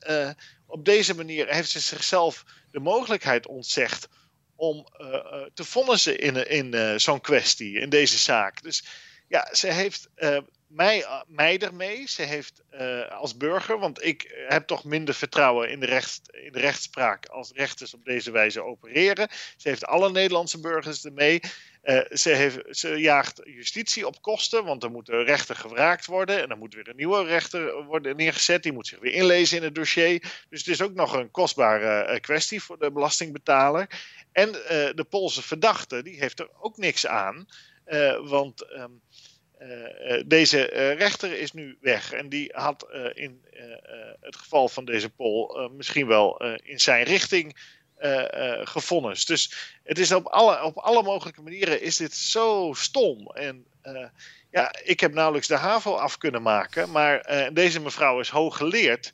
op 0.67 0.85
deze 0.85 1.15
manier 1.15 1.49
heeft 1.49 1.71
ze 1.71 1.81
zichzelf 1.81 2.45
de 2.71 2.81
mogelijkheid 2.81 3.47
ontzegd 3.47 4.09
om 4.57 4.87
te 5.55 5.65
vonnissen 5.65 6.19
in, 6.19 6.49
in 6.49 7.01
zo'n 7.01 7.21
kwestie, 7.21 7.81
in 7.81 7.89
deze 7.89 8.19
zaak. 8.19 8.63
Dus 8.63 8.85
ja, 9.33 9.49
ze 9.53 9.73
heeft 9.73 10.09
mij, 10.67 11.07
mij 11.27 11.59
ermee. 11.59 12.09
Ze 12.09 12.23
heeft 12.23 12.63
als 13.11 13.37
burger, 13.37 13.79
want 13.79 14.05
ik 14.05 14.45
heb 14.49 14.67
toch 14.67 14.85
minder 14.85 15.15
vertrouwen 15.15 15.71
in 15.71 15.81
de, 15.81 15.87
recht, 15.87 16.21
in 16.33 16.53
de 16.53 16.61
rechtspraak 16.61 17.27
als 17.27 17.51
rechters 17.55 17.95
op 17.95 18.05
deze 18.05 18.31
wijze 18.31 18.63
opereren. 18.63 19.29
Ze 19.57 19.69
heeft 19.69 19.87
alle 19.87 20.11
Nederlandse 20.11 20.61
burgers 20.61 21.05
ermee. 21.05 21.41
Uh, 21.83 22.01
ze, 22.11 22.31
heeft, 22.31 22.59
ze, 22.71 22.89
jaagt 22.89 23.41
justitie 23.45 24.07
op 24.07 24.23
kosten, 24.23 24.65
want 24.65 24.83
er 24.83 24.91
moet 24.91 25.09
een 25.09 25.25
rechter 25.25 25.57
gevraagd 25.57 26.07
worden. 26.07 26.43
En 26.43 26.49
dan 26.49 26.59
moet 26.59 26.75
weer 26.75 26.89
een 26.89 26.97
nieuwe 26.97 27.25
rechter 27.25 27.85
worden 27.85 28.17
neergezet. 28.17 28.63
Die 28.63 28.73
moet 28.73 28.87
zich 28.87 28.99
weer 28.99 29.13
inlezen 29.13 29.57
in 29.57 29.63
het 29.63 29.75
dossier. 29.75 30.21
Dus 30.49 30.59
het 30.59 30.69
is 30.69 30.83
ook 30.83 30.95
nog 30.95 31.13
een 31.13 31.31
kostbare 31.31 32.21
kwestie 32.21 32.63
voor 32.63 32.79
de 32.79 32.93
belastingbetaler. 32.93 33.87
En 34.33 34.53
de 34.95 35.07
Poolse 35.09 35.43
verdachte, 35.43 36.03
die 36.03 36.19
heeft 36.19 36.41
er 36.41 36.49
ook 36.61 36.77
niks 36.77 37.07
aan. 37.07 37.47
want 38.25 38.71
um, 38.73 39.01
deze 40.27 40.63
rechter 40.99 41.39
is 41.39 41.53
nu 41.53 41.77
weg. 41.81 42.13
En 42.13 42.29
die 42.29 42.51
had 42.55 42.87
in 43.15 43.45
het 44.21 44.37
geval 44.37 44.69
van 44.69 44.85
deze 44.85 45.11
Pool 45.11 45.71
misschien 45.77 46.07
wel 46.07 46.57
in 46.63 46.81
zijn 46.81 47.05
richting 47.05 47.57
uh, 48.01 49.13
Dus 49.27 49.55
het 49.83 49.99
is 49.99 50.13
op 50.13 50.27
alle, 50.27 50.63
op 50.63 50.79
alle 50.79 51.03
mogelijke 51.03 51.43
manieren 51.43 51.83
is 51.83 51.97
dit 51.97 52.15
zo 52.15 52.73
stom. 52.77 53.27
En 53.27 53.67
ja, 54.51 54.75
ik 54.85 55.01
heb 55.01 55.13
nauwelijks 55.13 55.49
de 55.49 55.57
HAVO 55.57 55.95
af 55.95 56.19
kunnen 56.19 56.43
maken. 56.43 56.91
Maar 56.91 57.51
deze 57.53 57.81
mevrouw 57.81 58.21
is 58.21 58.29
hooggeleerd. 58.29 59.13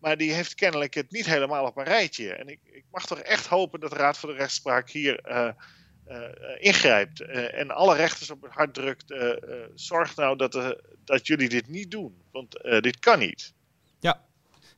Maar 0.00 0.16
die 0.16 0.32
heeft 0.32 0.54
kennelijk 0.54 0.94
het 0.94 1.10
niet 1.10 1.26
helemaal 1.26 1.66
op 1.66 1.76
een 1.76 1.84
rijtje. 1.84 2.32
En 2.32 2.48
ik, 2.48 2.58
ik 2.64 2.84
mag 2.90 3.06
toch 3.06 3.18
echt 3.18 3.46
hopen 3.46 3.80
dat 3.80 3.90
de 3.90 3.96
Raad 3.96 4.18
voor 4.18 4.28
de 4.28 4.38
Rechtspraak 4.38 4.90
hier 4.90 5.20
ingrijpt. 6.58 7.20
en 7.50 7.70
alle 7.70 7.96
rechters 7.96 8.30
op 8.30 8.42
het 8.42 8.52
hart 8.52 8.74
drukt. 8.74 9.14
zorg 9.74 10.16
nou 10.16 10.36
dat, 10.36 10.76
dat 11.04 11.26
jullie 11.26 11.48
dit 11.48 11.68
niet 11.68 11.90
doen. 11.90 12.14
Want 12.32 12.60
dit 12.62 12.98
kan 12.98 13.18
niet. 13.18 13.52
Ja, 14.00 14.20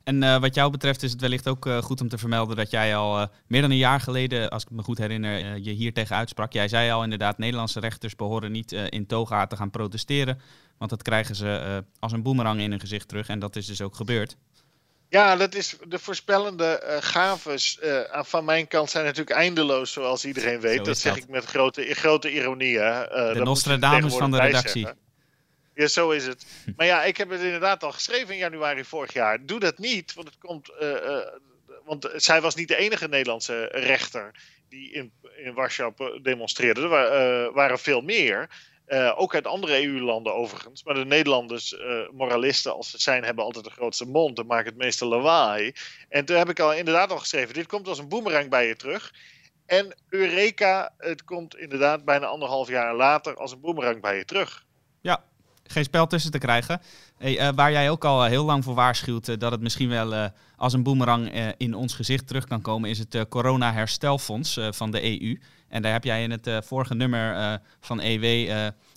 en 0.04 0.40
wat 0.40 0.54
jou 0.54 0.70
betreft 0.70 1.02
is 1.02 1.12
het 1.12 1.20
wellicht 1.20 1.48
ook 1.48 1.68
goed 1.68 2.00
om 2.00 2.08
te 2.08 2.18
vermelden 2.18 2.56
dat 2.56 2.70
jij 2.70 2.96
al 2.96 3.28
meer 3.46 3.60
dan 3.60 3.70
een 3.70 3.76
jaar 3.76 4.00
geleden, 4.00 4.50
als 4.50 4.62
ik 4.62 4.70
me 4.70 4.82
goed 4.82 4.98
herinner, 4.98 5.58
je 5.58 5.70
hier 5.70 5.92
tegen 5.92 6.16
uitsprak. 6.16 6.52
Jij 6.52 6.68
zei 6.68 6.90
al 6.90 7.02
inderdaad, 7.02 7.38
Nederlandse 7.38 7.80
rechters 7.80 8.16
behoren 8.16 8.52
niet 8.52 8.72
in 8.72 9.06
toga 9.06 9.46
te 9.46 9.56
gaan 9.56 9.70
protesteren. 9.70 10.40
Want 10.78 10.90
dat 10.90 11.02
krijgen 11.02 11.34
ze 11.34 11.84
als 11.98 12.12
een 12.12 12.22
boemerang 12.22 12.60
in 12.60 12.70
hun 12.70 12.80
gezicht 12.80 13.08
terug. 13.08 13.28
En 13.28 13.38
dat 13.38 13.56
is 13.56 13.66
dus 13.66 13.80
ook 13.80 13.94
gebeurd. 13.94 14.36
Ja, 15.12 15.36
dat 15.36 15.54
is 15.54 15.76
de 15.88 15.98
voorspellende 15.98 16.98
gaves 17.00 17.78
van 18.10 18.44
mijn 18.44 18.68
kant 18.68 18.90
zijn 18.90 19.04
natuurlijk 19.04 19.36
eindeloos, 19.36 19.92
zoals 19.92 20.24
iedereen 20.24 20.60
weet. 20.60 20.84
Dat 20.84 20.98
zeg 20.98 21.16
ik 21.16 21.28
met 21.28 21.44
grote, 21.44 21.94
grote 21.94 22.32
ironie. 22.32 22.78
de 22.78 23.40
Nostradamus 23.42 24.14
van 24.14 24.30
de 24.30 24.40
redactie. 24.40 24.86
Ja, 25.74 25.86
zo 25.86 26.10
is 26.10 26.26
het. 26.26 26.46
Maar 26.76 26.86
ja, 26.86 27.04
ik 27.04 27.16
heb 27.16 27.30
het 27.30 27.40
inderdaad 27.40 27.82
al 27.82 27.92
geschreven 27.92 28.34
in 28.34 28.40
januari 28.40 28.84
vorig 28.84 29.12
jaar. 29.12 29.46
Doe 29.46 29.60
dat 29.60 29.78
niet, 29.78 30.14
want 30.14 30.28
het 30.28 30.38
komt. 30.38 30.70
Uh, 30.80 31.18
want 31.84 32.10
zij 32.16 32.40
was 32.40 32.54
niet 32.54 32.68
de 32.68 32.76
enige 32.76 33.08
Nederlandse 33.08 33.68
rechter 33.72 34.30
die 34.68 34.92
in, 34.92 35.12
in 35.36 35.54
Warschau 35.54 36.20
demonstreerde. 36.22 36.80
Er 36.80 37.46
uh, 37.46 37.54
waren 37.54 37.78
veel 37.78 38.00
meer. 38.00 38.48
Ook 39.16 39.34
uit 39.34 39.46
andere 39.46 39.84
EU-landen 39.84 40.34
overigens. 40.34 40.84
Maar 40.84 40.94
de 40.94 41.04
Nederlanders, 41.04 41.76
moralisten 42.12 42.74
als 42.74 42.90
ze 42.90 42.98
zijn, 43.00 43.24
hebben 43.24 43.44
altijd 43.44 43.64
de 43.64 43.70
grootste 43.70 44.06
mond 44.06 44.38
en 44.38 44.46
maken 44.46 44.66
het 44.66 44.76
meeste 44.76 45.06
lawaai. 45.06 45.72
En 46.08 46.24
toen 46.24 46.36
heb 46.36 46.48
ik 46.48 46.60
al 46.60 46.74
inderdaad 46.74 47.10
al 47.10 47.18
geschreven: 47.18 47.54
dit 47.54 47.66
komt 47.66 47.88
als 47.88 47.98
een 47.98 48.08
boemerang 48.08 48.50
bij 48.50 48.66
je 48.66 48.76
terug. 48.76 49.12
En 49.66 49.94
Eureka, 50.08 50.94
het 50.98 51.24
komt 51.24 51.56
inderdaad 51.56 52.04
bijna 52.04 52.26
anderhalf 52.26 52.68
jaar 52.68 52.94
later 52.94 53.36
als 53.36 53.52
een 53.52 53.60
boemerang 53.60 54.00
bij 54.00 54.16
je 54.16 54.24
terug. 54.24 54.64
Ja, 55.00 55.24
geen 55.64 55.84
spel 55.84 56.06
tussen 56.06 56.30
te 56.30 56.38
krijgen. 56.38 56.80
Uh, 57.18 57.48
waar 57.54 57.72
jij 57.72 57.90
ook 57.90 58.04
al 58.04 58.22
eh, 58.22 58.28
heel 58.28 58.44
lang 58.44 58.64
voor 58.64 58.74
waarschuwt 58.74 59.40
dat 59.40 59.52
het 59.52 59.60
misschien 59.60 59.88
wel 59.88 60.30
als 60.56 60.72
een 60.72 60.82
boemerang 60.82 61.54
in 61.56 61.74
ons 61.74 61.94
gezicht 61.94 62.26
terug 62.26 62.44
kan 62.46 62.60
komen, 62.60 62.90
is 62.90 62.98
het 62.98 63.28
corona-herstelfonds 63.28 64.58
van 64.70 64.90
de 64.90 65.02
EU. 65.02 65.38
En 65.72 65.82
daar 65.82 65.92
heb 65.92 66.04
jij 66.04 66.22
in 66.22 66.30
het 66.30 66.50
vorige 66.64 66.94
nummer 66.94 67.60
van 67.80 68.00
EW 68.00 68.48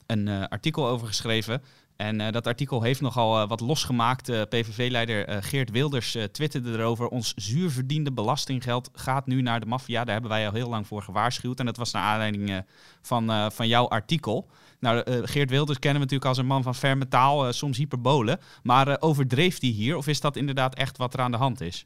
een 0.05 0.47
artikel 0.49 0.88
over 0.88 1.07
geschreven. 1.07 1.61
En 1.95 2.31
dat 2.31 2.47
artikel 2.47 2.81
heeft 2.81 3.01
nogal 3.01 3.47
wat 3.47 3.59
losgemaakt. 3.59 4.49
PVV-leider 4.49 5.43
Geert 5.43 5.71
Wilders 5.71 6.17
twitterde 6.31 6.71
erover. 6.71 7.07
Ons 7.07 7.33
zuurverdiende 7.35 8.11
belastinggeld 8.11 8.89
gaat 8.93 9.27
nu 9.27 9.41
naar 9.41 9.59
de 9.59 9.65
maffia. 9.65 10.03
Daar 10.03 10.13
hebben 10.13 10.31
wij 10.31 10.47
al 10.47 10.53
heel 10.53 10.69
lang 10.69 10.88
voor 10.88 11.01
gewaarschuwd. 11.01 11.59
En 11.59 11.65
dat 11.65 11.77
was 11.77 11.91
naar 11.91 12.03
aanleiding 12.03 12.63
van, 13.01 13.51
van 13.51 13.67
jouw 13.67 13.88
artikel. 13.88 14.49
Nou, 14.79 15.25
Geert 15.27 15.49
Wilders 15.49 15.79
kennen 15.79 16.01
we 16.01 16.07
natuurlijk 16.07 16.29
als 16.29 16.38
een 16.38 16.45
man 16.45 16.63
van 16.63 16.75
ferme 16.75 17.07
taal, 17.07 17.53
soms 17.53 17.77
hyperbole. 17.77 18.39
Maar 18.63 18.88
uh, 18.88 18.95
overdreef 18.99 19.59
die 19.59 19.73
hier? 19.73 19.97
Of 19.97 20.07
is 20.07 20.21
dat 20.21 20.35
inderdaad 20.35 20.75
echt 20.75 20.97
wat 20.97 21.13
er 21.13 21.19
aan 21.19 21.31
de 21.31 21.38
hand 21.38 21.61
is? 21.61 21.85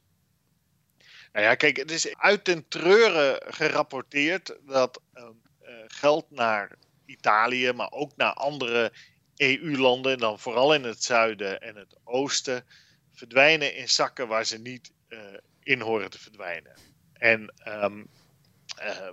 Nou 1.32 1.46
ja, 1.46 1.56
kijk, 1.56 1.78
het 1.78 1.92
is 1.92 2.16
uit 2.16 2.46
den 2.46 2.68
treuren 2.68 3.54
gerapporteerd 3.54 4.56
dat 4.68 5.02
ehm, 5.14 5.32
geld 5.88 6.32
naar 6.32 6.78
Italië, 7.06 7.72
maar 7.72 7.92
ook 7.92 8.16
naar 8.16 8.34
andere 8.34 8.92
EU-landen, 9.36 10.18
dan 10.18 10.40
vooral 10.40 10.74
in 10.74 10.84
het 10.84 11.04
zuiden 11.04 11.62
en 11.62 11.76
het 11.76 11.96
oosten, 12.04 12.66
verdwijnen 13.14 13.76
in 13.76 13.90
zakken 13.90 14.28
waar 14.28 14.46
ze 14.46 14.58
niet 14.58 14.92
in 15.64 15.82
horen 15.82 16.10
te 16.10 16.20
verdwijnen. 16.20 16.74
En 17.14 17.54
um, 17.68 18.10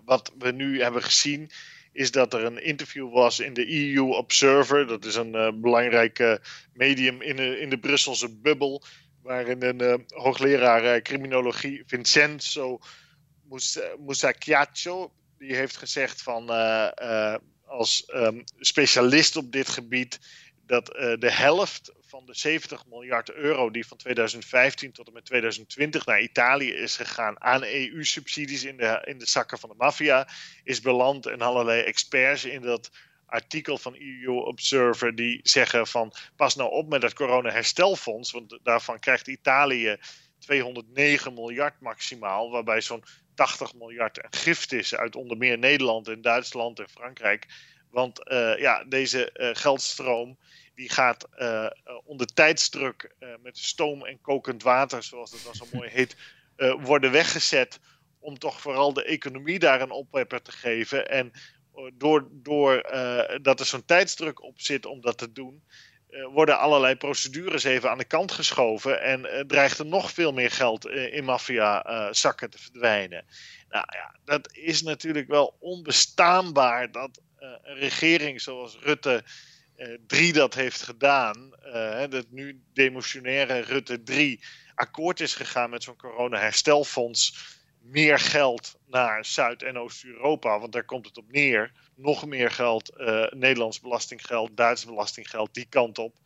wat 0.05 0.33
we 0.39 0.51
nu 0.51 0.83
hebben 0.83 1.03
gezien 1.03 1.51
is 1.93 2.11
dat 2.11 2.35
er 2.35 2.45
een 2.45 2.63
interview 2.63 3.13
was 3.13 3.41
in 3.41 3.55
de 3.55 3.95
EU 3.95 4.01
Observer. 4.01 4.87
Dat 4.87 5.05
is 5.05 5.15
een 5.15 5.35
uh, 5.35 5.49
belangrijk 5.55 6.19
uh, 6.19 6.35
medium 6.73 7.23
in 7.23 7.37
de, 7.37 7.61
in 7.61 7.71
de 7.71 7.79
Brusselse 7.79 8.29
bubbel. 8.29 8.83
Waarin 9.27 9.63
een 9.63 9.83
uh, 9.83 9.95
hoogleraar 10.09 11.03
criminologie, 11.03 11.83
Vincenzo 11.87 12.79
Musacchiaccio, 13.99 15.13
die 15.39 15.55
heeft 15.55 15.77
gezegd 15.77 16.23
van 16.23 16.49
als 17.67 18.05
um, 18.15 18.45
specialist 18.59 19.37
op 19.37 19.53
dit 19.53 19.69
gebied 19.69 20.19
dat 20.67 20.87
de 21.19 21.33
helft 21.33 21.93
van 22.07 22.27
de 22.27 22.35
70 22.35 22.87
miljard 22.87 23.33
euro 23.33 23.71
die 23.71 23.87
van 23.87 23.97
2015 23.97 24.93
tot 24.93 25.07
en 25.07 25.13
met 25.13 25.25
2020 25.25 26.07
naar 26.07 26.21
Italië 26.21 26.73
is 26.73 26.97
gegaan 26.97 27.43
aan 27.43 27.63
EU-subsidies 27.63 28.65
in 28.65 28.77
de, 28.77 29.03
in 29.05 29.19
de 29.19 29.27
zakken 29.27 29.59
van 29.59 29.69
de 29.69 29.75
maffia, 29.79 30.29
is 30.65 30.81
beland. 30.81 31.27
En 31.27 31.41
allerlei 31.41 31.83
experts 31.83 32.45
in 32.45 32.61
dat 32.61 32.91
artikel 33.27 33.79
van 33.79 33.97
EU 33.99 34.33
Observer 34.33 35.15
die 35.15 35.41
zeggen 35.43 35.87
van 35.87 36.13
pas 36.37 36.55
nou 36.55 36.71
op 36.71 36.89
met 36.89 37.03
het 37.03 37.15
corona-herstelfonds, 37.15 38.31
want 38.31 38.59
daarvan 38.63 38.99
krijgt 38.99 39.29
Italië 39.29 39.97
209 40.39 41.35
miljard 41.35 41.81
maximaal, 41.81 42.51
waarbij 42.51 42.81
zo'n 42.81 43.05
80 43.35 43.75
miljard 43.75 44.25
een 44.25 44.33
gift 44.33 44.73
is 44.73 44.95
uit 44.95 45.17
onder 45.17 45.37
meer 45.37 45.59
Nederland 45.59 46.09
en 46.09 46.23
Duitsland 46.23 46.79
en 46.79 46.89
Frankrijk. 46.89 47.47
Want 47.91 48.31
uh, 48.31 48.59
ja, 48.59 48.85
deze 48.85 49.31
uh, 49.35 49.51
geldstroom 49.53 50.39
die 50.75 50.91
gaat 50.91 51.29
uh, 51.39 51.71
onder 52.05 52.27
tijdsdruk 52.27 53.15
met 53.43 53.59
stoom 53.59 54.07
en 54.07 54.21
kokend 54.21 54.63
water, 54.63 55.03
zoals 55.03 55.31
dat 55.31 55.41
dan 55.45 55.55
zo 55.55 55.67
mooi 55.73 55.91
heet, 55.91 56.17
worden 56.79 57.13
weggezet. 57.13 57.81
Om 58.19 58.39
toch 58.39 58.61
vooral 58.61 58.93
de 58.93 59.05
economie 59.05 59.59
daar 59.59 59.81
een 59.81 59.91
oppepper 59.91 60.43
te 60.43 60.53
geven. 60.53 61.09
En 61.09 61.33
door, 61.95 62.29
door 62.33 62.83
dat 63.43 63.61
er 63.61 63.67
zo'n 63.67 63.85
tijdsdruk 63.85 64.43
op 64.43 64.61
zit 64.61 64.87
om 64.87 65.01
dat 65.01 65.19
te 65.19 65.33
doen, 65.33 65.63
worden 66.33 66.59
allerlei 66.59 66.97
procedures 66.97 67.65
even 67.65 67.91
aan 67.91 67.99
de 67.99 68.05
kant 68.05 68.33
geschoven. 68.33 69.03
En 69.03 69.47
dreigt 69.47 69.79
er 69.79 69.87
nog 69.87 70.13
veel 70.13 70.33
meer 70.33 70.51
geld 70.51 70.87
in 70.87 71.25
maffia-zakken 71.25 72.51
te 72.51 72.59
verdwijnen. 72.59 73.25
Nou 73.69 73.85
ja, 73.93 74.19
dat 74.25 74.53
is 74.53 74.83
natuurlijk 74.83 75.29
wel 75.29 75.57
onbestaanbaar 75.59 76.93
dat 76.93 77.21
een 77.63 77.79
regering 77.79 78.41
zoals 78.41 78.79
Rutte 78.81 79.25
uh, 79.77 79.93
eh, 79.93 80.01
3 80.07 80.33
dat 80.33 80.55
heeft 80.55 80.83
gedaan, 80.83 81.55
dat 82.09 82.27
nu 82.31 82.63
demotionaire 82.73 83.61
Rutte 83.61 84.03
3 84.03 84.41
akkoord 84.75 85.21
is 85.21 85.35
gegaan 85.35 85.71
met 85.71 85.83
zo'n 85.83 85.97
corona-herstelfonds, 85.97 87.56
meer 87.91 88.19
geld 88.19 88.79
naar 88.87 89.25
Zuid- 89.25 89.63
en 89.63 89.79
Oost-Europa, 89.79 90.59
want 90.59 90.73
daar 90.73 90.85
komt 90.85 91.07
het 91.07 91.17
op 91.17 91.31
neer. 91.33 91.73
Nog 91.95 92.27
meer 92.27 92.51
geld, 92.51 92.93
uh, 92.97 93.27
Nederlands 93.31 93.81
belastinggeld, 93.81 94.57
Duits 94.57 94.85
belastinggeld, 94.85 95.55
die 95.55 95.67
kant 95.69 95.99
op. 95.99 96.17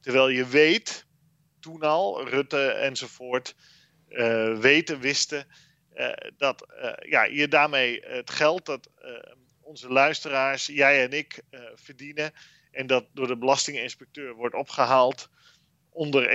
terwijl 0.00 0.28
je 0.28 0.46
weet, 0.46 1.06
toen 1.60 1.80
al, 1.80 2.28
Rutte 2.28 2.68
enzovoort, 2.68 3.54
weten, 4.58 5.00
wisten, 5.00 5.46
dat 6.36 6.66
ja, 7.08 7.24
je 7.24 7.48
daarmee 7.48 8.00
het 8.04 8.30
geld 8.30 8.66
dat 8.66 8.90
onze 9.66 9.88
luisteraars, 9.88 10.66
jij 10.66 11.04
en 11.04 11.12
ik, 11.12 11.42
uh, 11.50 11.60
verdienen. 11.74 12.32
En 12.70 12.86
dat 12.86 13.06
door 13.12 13.26
de 13.26 13.36
belastinginspecteur 13.36 14.34
wordt 14.34 14.54
opgehaald 14.54 15.30
onder 15.96 16.28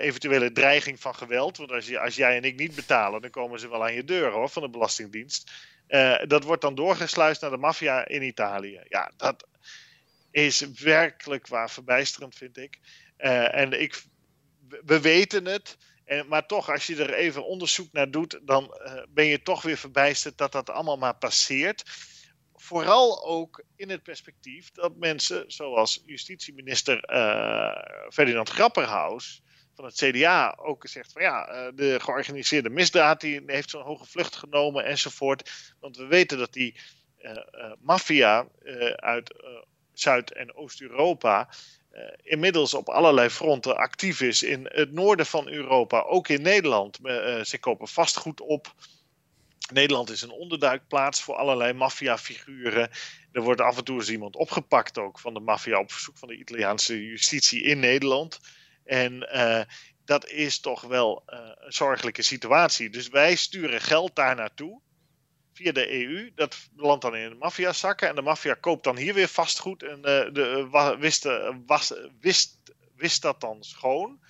eventuele 0.00 0.52
dreiging 0.52 1.00
van 1.00 1.14
geweld. 1.14 1.56
Want 1.56 1.72
als, 1.72 1.86
je, 1.86 1.98
als 1.98 2.14
jij 2.14 2.36
en 2.36 2.44
ik 2.44 2.56
niet 2.56 2.74
betalen, 2.74 3.20
dan 3.20 3.30
komen 3.30 3.60
ze 3.60 3.68
wel 3.68 3.84
aan 3.84 3.94
je 3.94 4.04
deur 4.04 4.30
hoor, 4.30 4.48
van 4.48 4.62
de 4.62 4.70
Belastingdienst. 4.70 5.50
dat 6.26 6.44
wordt 6.44 6.62
dan 6.62 6.74
doorgesluist 6.74 7.40
naar 7.40 7.50
de 7.50 7.56
maffia 7.56 8.08
in 8.08 8.22
Italië. 8.22 8.80
Ja, 8.88 9.12
dat 9.16 9.46
is 10.30 10.60
werkelijk 10.60 11.46
waar 11.46 11.70
verbijsterend, 11.70 12.34
vind 12.34 12.56
ik. 12.56 12.78
en 13.16 13.80
ik, 13.80 14.02
we 14.84 15.00
weten 15.00 15.44
het. 15.44 15.76
En, 16.04 16.28
maar 16.28 16.46
toch, 16.46 16.70
als 16.70 16.86
je 16.86 16.96
er 16.96 17.14
even 17.14 17.46
onderzoek 17.46 17.92
naar 17.92 18.10
doet, 18.10 18.40
dan 18.42 18.78
ben 19.08 19.26
je 19.26 19.42
toch 19.42 19.62
weer 19.62 19.78
verbijsterd 19.78 20.38
dat 20.38 20.52
dat 20.52 20.70
allemaal 20.70 20.98
maar 20.98 21.16
passeert. 21.16 21.82
Vooral 22.62 23.24
ook 23.24 23.64
in 23.76 23.90
het 23.90 24.02
perspectief 24.02 24.70
dat 24.70 24.96
mensen 24.96 25.44
zoals 25.46 26.02
justitieminister 26.06 27.10
uh, 27.10 28.10
Ferdinand 28.12 28.48
Grapperhaus 28.48 29.42
van 29.74 29.84
het 29.84 29.94
CDA 29.94 30.58
ook 30.62 30.86
zegt 30.88 31.12
van 31.12 31.22
ja, 31.22 31.48
uh, 31.48 31.72
de 31.74 32.00
georganiseerde 32.00 32.70
misdaad 32.70 33.20
die 33.20 33.42
heeft 33.46 33.70
zo'n 33.70 33.82
hoge 33.82 34.06
vlucht 34.06 34.36
genomen 34.36 34.84
enzovoort. 34.84 35.50
Want 35.80 35.96
we 35.96 36.06
weten 36.06 36.38
dat 36.38 36.52
die 36.52 36.76
maffia 37.80 38.46
uit 38.96 39.34
Zuid- 39.92 40.32
en 40.32 40.54
Oost-Europa 40.54 41.48
uh, 41.92 42.00
inmiddels 42.22 42.74
op 42.74 42.88
allerlei 42.88 43.30
fronten 43.30 43.76
actief 43.76 44.20
is 44.20 44.42
in 44.42 44.68
het 44.72 44.92
noorden 44.92 45.26
van 45.26 45.48
Europa, 45.48 46.00
ook 46.00 46.28
in 46.28 46.42
Nederland. 46.42 46.98
Uh, 47.02 47.42
ze 47.42 47.58
kopen 47.58 47.88
vastgoed 47.88 48.40
op. 48.40 48.74
Nederland 49.72 50.10
is 50.10 50.22
een 50.22 50.30
onderduikplaats 50.30 51.22
voor 51.22 51.34
allerlei 51.34 51.72
maffiafiguren. 51.72 52.90
Er 53.32 53.42
wordt 53.42 53.60
af 53.60 53.76
en 53.76 53.84
toe 53.84 53.98
eens 53.98 54.10
iemand 54.10 54.36
opgepakt 54.36 54.98
ook 54.98 55.18
van 55.18 55.34
de 55.34 55.40
maffia 55.40 55.78
op 55.78 55.92
verzoek 55.92 56.18
van 56.18 56.28
de 56.28 56.36
Italiaanse 56.36 57.06
justitie 57.06 57.62
in 57.62 57.78
Nederland. 57.78 58.40
En 58.84 59.28
uh, 59.34 59.60
dat 60.04 60.28
is 60.28 60.60
toch 60.60 60.80
wel 60.80 61.22
een 61.26 61.72
zorgelijke 61.72 62.22
situatie. 62.22 62.90
Dus 62.90 63.08
wij 63.08 63.34
sturen 63.34 63.80
geld 63.80 64.16
daar 64.16 64.34
naartoe 64.34 64.80
via 65.52 65.72
de 65.72 65.92
EU. 65.92 66.32
Dat 66.34 66.56
landt 66.76 67.02
dan 67.02 67.16
in 67.16 67.28
de 67.28 67.34
maffiazakken. 67.34 68.08
En 68.08 68.14
de 68.14 68.22
maffia 68.22 68.54
koopt 68.54 68.84
dan 68.84 68.96
hier 68.96 69.14
weer 69.14 69.28
vastgoed. 69.28 69.82
En 69.82 69.96
uh, 69.96 70.02
de, 70.32 70.66
wa, 70.70 70.98
wist, 70.98 71.28
was, 71.66 71.94
wist, 72.20 72.58
wist 72.96 73.22
dat 73.22 73.40
dan 73.40 73.62
schoon, 73.62 74.20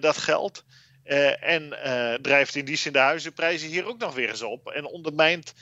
dat 0.00 0.16
geld. 0.16 0.64
Uh, 1.04 1.42
en 1.42 1.68
drijft 2.22 2.54
in 2.54 2.64
die 2.64 2.76
zin 2.76 2.92
de 2.92 2.98
huizenprijzen 2.98 3.68
hier 3.68 3.86
ook 3.86 3.98
nog 3.98 4.14
weer 4.14 4.28
eens 4.28 4.42
op. 4.42 4.70
En 4.70 4.84
ondermijnt 4.84 5.54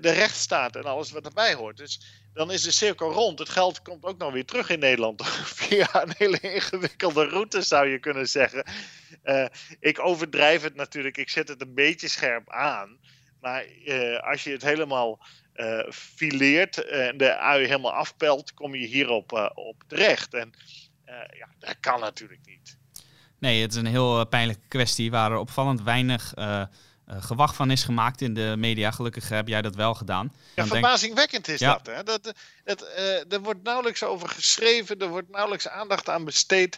de 0.00 0.10
rechtsstaat 0.10 0.76
en 0.76 0.84
alles 0.84 1.10
wat 1.10 1.26
erbij 1.26 1.54
hoort. 1.54 1.76
Dus 1.76 2.00
dan 2.32 2.52
is 2.52 2.62
de 2.62 2.70
cirkel 2.70 3.12
rond. 3.12 3.38
Het 3.38 3.48
geld 3.48 3.82
komt 3.82 4.04
ook 4.04 4.18
nog 4.18 4.32
weer 4.32 4.44
terug 4.44 4.70
in 4.70 4.78
Nederland. 4.78 5.26
Via 5.58 6.02
een 6.02 6.14
hele 6.16 6.40
ingewikkelde 6.40 7.24
route 7.24 7.62
zou 7.62 7.88
je 7.88 7.98
kunnen 7.98 8.28
zeggen. 8.28 8.64
ik 9.80 9.98
overdrijf 9.98 10.62
het 10.62 10.74
natuurlijk. 10.74 11.16
Ik 11.16 11.28
zet 11.28 11.48
het 11.48 11.60
een 11.60 11.74
beetje 11.74 12.08
scherp 12.08 12.50
aan. 12.50 12.98
Maar 13.40 13.66
als 14.20 14.44
je 14.44 14.50
het 14.50 14.62
helemaal 14.62 15.26
fileert 15.90 16.84
en 16.84 17.16
de 17.16 17.36
ui 17.36 17.66
helemaal 17.66 17.92
afpelt, 17.92 18.54
kom 18.54 18.74
je 18.74 18.86
hierop 18.86 19.52
op 19.54 19.82
terecht. 19.86 20.34
En 20.34 20.52
ja, 21.32 21.48
dat 21.58 21.76
kan 21.80 22.00
natuurlijk 22.00 22.40
niet. 22.44 22.78
Nee, 23.38 23.62
het 23.62 23.72
is 23.72 23.76
een 23.76 23.86
heel 23.86 24.26
pijnlijke 24.26 24.68
kwestie 24.68 25.10
waar 25.10 25.30
er 25.32 25.38
opvallend 25.38 25.82
weinig 25.82 26.34
gewacht 27.06 27.56
van 27.56 27.70
is 27.70 27.82
gemaakt 27.82 28.20
in 28.20 28.34
de 28.34 28.54
media. 28.58 28.90
Gelukkig 28.90 29.28
heb 29.28 29.48
jij 29.48 29.62
dat 29.62 29.74
wel 29.74 29.94
gedaan. 29.94 30.32
Ja, 30.54 30.66
verbazingwekkend 30.66 31.48
is 31.48 31.60
dat. 31.60 31.86
Hè? 31.86 32.02
dat 32.02 32.32
het, 32.64 32.84
er 33.28 33.40
wordt 33.40 33.62
nauwelijks 33.62 34.02
over 34.02 34.28
geschreven, 34.28 34.98
er 34.98 35.08
wordt 35.08 35.30
nauwelijks 35.30 35.68
aandacht 35.68 36.08
aan 36.08 36.24
besteed. 36.24 36.76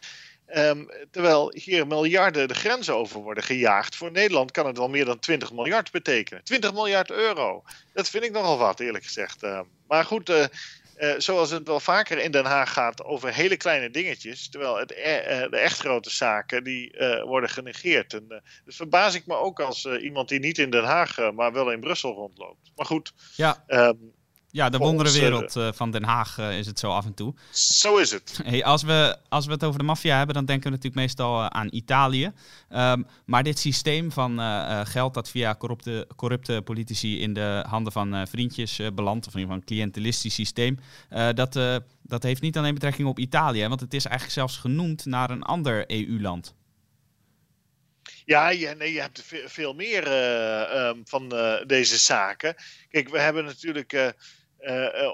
Um, 0.55 0.89
terwijl 1.11 1.53
hier 1.55 1.87
miljarden 1.87 2.49
de 2.49 2.55
grens 2.55 2.91
over 2.91 3.21
worden 3.21 3.45
gejaagd. 3.45 3.97
Voor 3.97 4.11
Nederland 4.11 4.51
kan 4.51 4.67
het 4.67 4.79
wel 4.79 4.89
meer 4.89 5.05
dan 5.05 5.19
20 5.19 5.53
miljard 5.53 5.91
betekenen. 5.91 6.45
20 6.45 6.73
miljard 6.73 7.11
euro. 7.11 7.63
Dat 7.93 8.09
vind 8.09 8.25
ik 8.25 8.33
nogal 8.33 8.59
wat, 8.59 8.81
eerlijk 8.81 9.05
gezegd. 9.05 9.43
Uh, 9.43 9.61
maar 9.89 10.05
goed, 10.05 10.31
uh, 10.31 10.45
uh, 11.01 11.15
zoals 11.19 11.51
het 11.51 11.67
wel 11.67 11.81
vaker 11.81 12.19
in 12.19 12.31
Den 12.31 12.45
Haag 12.45 12.73
gaat 12.73 13.05
over 13.05 13.35
hele 13.35 13.57
kleine 13.57 13.91
dingetjes. 13.91 14.49
Terwijl 14.49 14.79
het, 14.79 14.91
e-, 14.91 15.49
de 15.51 15.57
echt 15.57 15.79
grote 15.79 16.11
zaken 16.11 16.65
die 16.65 16.95
worden 17.25 17.51
genegeerd. 17.51 18.15
En, 18.15 18.43
dus 18.65 18.77
verbaas 18.77 19.15
ik 19.15 19.27
me 19.27 19.35
ook 19.35 19.61
als 19.61 19.85
iemand 19.85 20.29
die 20.29 20.41
niet 20.41 20.59
in 20.59 20.71
Den 20.71 20.85
Haag, 20.85 21.33
maar 21.33 21.53
wel 21.53 21.73
in 21.73 21.81
Brussel 21.81 22.13
rondloopt. 22.13 22.73
Maar 22.77 22.87
goed. 22.87 23.13
Ja. 23.37 23.65
Um, 23.67 24.19
ja, 24.53 24.69
de 24.69 24.79
wonderenwereld 24.79 25.57
uh, 25.57 25.69
van 25.73 25.91
Den 25.91 26.05
Haag 26.05 26.39
uh, 26.39 26.59
is 26.59 26.67
het 26.67 26.79
zo 26.79 26.91
af 26.91 27.05
en 27.05 27.15
toe. 27.15 27.35
Zo 27.51 27.97
is 27.97 28.11
het. 28.11 28.41
Hey, 28.51 28.65
als, 28.65 28.83
we, 28.83 29.17
als 29.29 29.47
we 29.47 29.53
het 29.53 29.65
over 29.65 29.79
de 29.79 29.85
maffia 29.85 30.17
hebben, 30.17 30.35
dan 30.35 30.45
denken 30.45 30.65
we 30.65 30.71
natuurlijk 30.71 31.03
meestal 31.03 31.41
uh, 31.41 31.47
aan 31.47 31.69
Italië. 31.71 32.33
Um, 32.71 33.07
maar 33.25 33.43
dit 33.43 33.59
systeem 33.59 34.13
van 34.13 34.39
geld 34.87 35.15
dat 35.15 35.31
via 35.31 35.55
corrupte, 35.55 36.07
corrupte 36.17 36.63
politici 36.65 37.21
in 37.21 37.33
de 37.33 37.65
handen 37.69 37.93
van 37.93 38.27
vriendjes 38.29 38.81
belandt, 38.95 39.27
of 39.27 39.35
in 39.35 39.41
ieder 39.41 39.55
geval 39.55 39.57
een 39.57 39.65
cliëntelistisch 39.65 40.35
systeem, 40.35 40.79
dat, 41.35 41.53
dat 42.03 42.23
heeft 42.23 42.43
niet 42.43 42.57
alleen 42.57 42.75
betrekking 42.75 43.09
op 43.09 43.19
Italië, 43.19 43.69
want 43.69 43.81
het 43.81 43.95
is 43.95 44.05
eigenlijk 44.05 44.35
zelfs 44.35 44.57
genoemd 44.57 45.05
naar 45.05 45.31
een 45.31 45.43
ander 45.43 45.91
EU-land. 45.91 46.55
Ja, 48.25 48.49
je, 48.49 48.75
nee, 48.79 48.93
je 48.93 49.01
hebt 49.01 49.23
veel 49.45 49.75
meer 49.75 50.07
um, 50.87 51.03
van 51.05 51.29
deze 51.67 51.99
zaken. 51.99 52.55
Kijk, 52.89 53.09
we 53.09 53.21
hebben 53.21 53.45
natuurlijk 53.45 54.15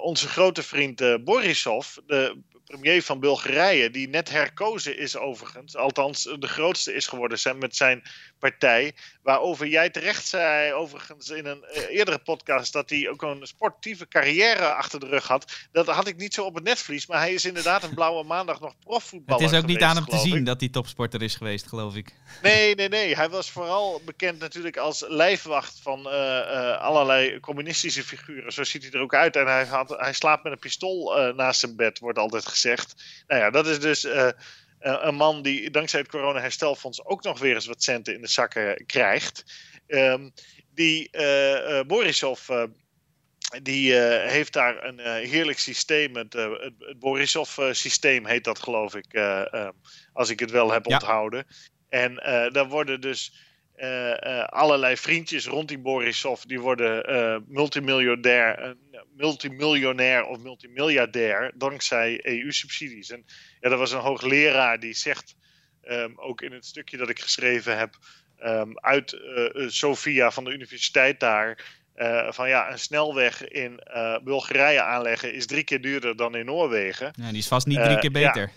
onze 0.01 0.29
grote 0.29 0.63
vriend 0.63 1.01
uh, 1.01 1.15
Borisov, 1.25 1.97
de 2.07 2.43
premier 2.67 3.03
van 3.03 3.21
Bulgarije, 3.21 3.91
die 3.91 4.09
net 4.09 4.31
herkozen 4.31 4.99
is 4.99 5.17
overigens, 5.17 5.77
althans 5.77 6.23
de 6.23 6.49
grootste 6.49 6.95
is 6.95 7.07
geworden 7.07 7.59
met 7.59 7.77
zijn 7.77 8.03
partij, 8.39 8.95
waarover 9.23 9.67
jij 9.67 9.91
terecht 9.91 10.27
zei 10.27 10.73
overigens 10.73 11.29
in 11.29 11.47
een 11.47 11.65
eerdere 11.89 12.19
podcast 12.19 12.73
dat 12.73 12.91
hij 12.91 13.09
ook 13.09 13.23
een 13.23 13.47
sportieve 13.47 14.09
carrière 14.09 14.75
achter 14.75 15.01
de 15.01 15.07
rug 15.07 15.27
had. 15.27 15.53
Dat 15.73 15.87
had 15.87 16.09
ik 16.09 16.17
niet 16.17 16.35
zo 16.35 16.45
op 16.45 16.55
het 16.55 16.65
netvlies, 16.65 17.07
maar 17.07 17.19
hij 17.19 17.35
is 17.35 17.45
inderdaad 17.45 17.83
een 17.83 17.95
blauwe 17.95 18.25
maandag 18.35 18.61
nog 18.61 18.79
profvoetballer 18.79 19.43
Het 19.43 19.53
is 19.53 19.59
ook 19.59 19.67
niet 19.67 19.83
aan 19.83 19.97
hem 19.97 20.05
te 20.05 20.19
zien 20.19 20.45
dat 20.45 20.61
hij 20.61 20.69
topsporter 20.69 21.23
is 21.23 21.35
geweest, 21.35 21.67
geloof 21.67 21.95
ik. 21.95 22.15
Nee, 22.43 22.75
nee, 22.75 22.89
nee. 22.89 23.17
Hij 23.17 23.29
was 23.29 23.51
vooral 23.51 24.01
bekend 24.05 24.39
natuurlijk 24.39 24.77
als 24.77 25.05
lijfwacht 25.09 25.81
van 25.83 26.07
allerlei 26.79 27.41
communistische 27.41 28.05
figuren. 28.05 28.53
Zo 28.53 28.65
ziet 28.65 28.83
hij 28.83 28.93
er 28.93 29.01
ook 29.01 29.15
uit 29.15 29.37
en 29.37 29.47
hij, 29.47 29.65
had, 29.65 29.89
hij 29.89 30.13
slaapt 30.13 30.43
met 30.43 30.53
een 30.53 30.59
pistool 30.59 31.19
uh, 31.19 31.35
naast 31.35 31.61
zijn 31.61 31.77
bed, 31.77 31.99
wordt 31.99 32.19
altijd 32.19 32.43
gezegd. 32.43 32.56
Nou 33.27 33.41
ja, 33.41 33.51
dat 33.51 33.67
is 33.67 33.81
dus 33.81 34.05
uh, 34.05 34.31
een 34.79 35.15
man 35.15 35.43
die 35.43 35.71
dankzij 35.71 36.01
het 36.01 36.09
corona-herstelfonds 36.09 37.05
ook 37.05 37.23
nog 37.23 37.39
weer 37.39 37.55
eens 37.55 37.67
wat 37.67 37.83
centen 37.83 38.15
in 38.15 38.21
de 38.21 38.29
zakken 38.29 38.87
krijgt. 38.87 39.45
Um, 39.87 40.33
die 40.75 41.09
uh, 41.13 41.81
Borisov 41.87 42.49
die 43.63 43.95
heeft 44.03 44.53
daar 44.53 44.85
een 44.85 44.99
heerlijk 45.27 45.59
systeem. 45.59 46.17
Het, 46.17 46.33
het, 46.33 46.99
Borisov-systeem 46.99 48.27
heet 48.27 48.45
dat, 48.45 48.59
geloof 48.59 48.95
ik, 48.95 49.13
um, 49.13 49.73
als 50.13 50.31
ik 50.31 50.41
het 50.41 50.51
wel 50.51 50.73
heb 50.73 50.87
ja. 50.87 50.95
onthouden. 50.95 51.47
En 51.89 52.15
daar 52.53 52.69
worden 52.69 53.01
dus 53.01 53.33
uh, 53.77 54.11
uh, 54.11 54.45
allerlei 54.45 54.97
vriendjes 54.97 55.47
rond 55.47 55.69
die 55.69 55.79
Borisov, 55.79 56.43
die 56.43 56.61
worden 56.61 57.11
uh, 57.11 57.37
multimiljardair, 57.47 58.77
multimiljonair 59.17 60.25
of 60.25 60.39
multimiljardair 60.39 61.53
dankzij 61.55 62.21
EU-subsidies. 62.23 63.11
En 63.11 63.25
ja, 63.61 63.71
er 63.71 63.77
was 63.77 63.93
een 63.93 64.01
hoogleraar 64.01 64.81
die 64.81 64.95
zegt, 64.95 65.35
um, 65.89 66.21
ook 66.21 66.41
in 66.41 66.53
het 66.53 66.67
stukje 66.67 66.97
dat 66.97 67.09
ik 67.09 67.21
geschreven 67.21 67.79
heb, 67.79 67.99
um, 68.45 68.79
uit 68.79 69.17
Sofia 69.67 70.31
van 70.31 70.45
de 70.45 70.53
universiteit 70.53 71.21
daar, 71.21 71.65
van 72.29 72.49
ja, 72.49 72.71
een 72.71 72.79
snelweg 72.79 73.49
in 73.49 73.81
Bulgarije 74.25 74.83
aanleggen 74.83 75.35
is 75.35 75.47
drie 75.47 75.65
keer 75.65 75.81
duurder 75.81 76.17
dan 76.17 76.35
in 76.35 76.45
Noorwegen. 76.45 77.13
Ja, 77.17 77.29
die 77.29 77.39
is 77.39 77.49
vast 77.49 77.67
niet 77.67 77.83
drie 77.83 77.99
keer 77.99 78.11
beter. 78.11 78.53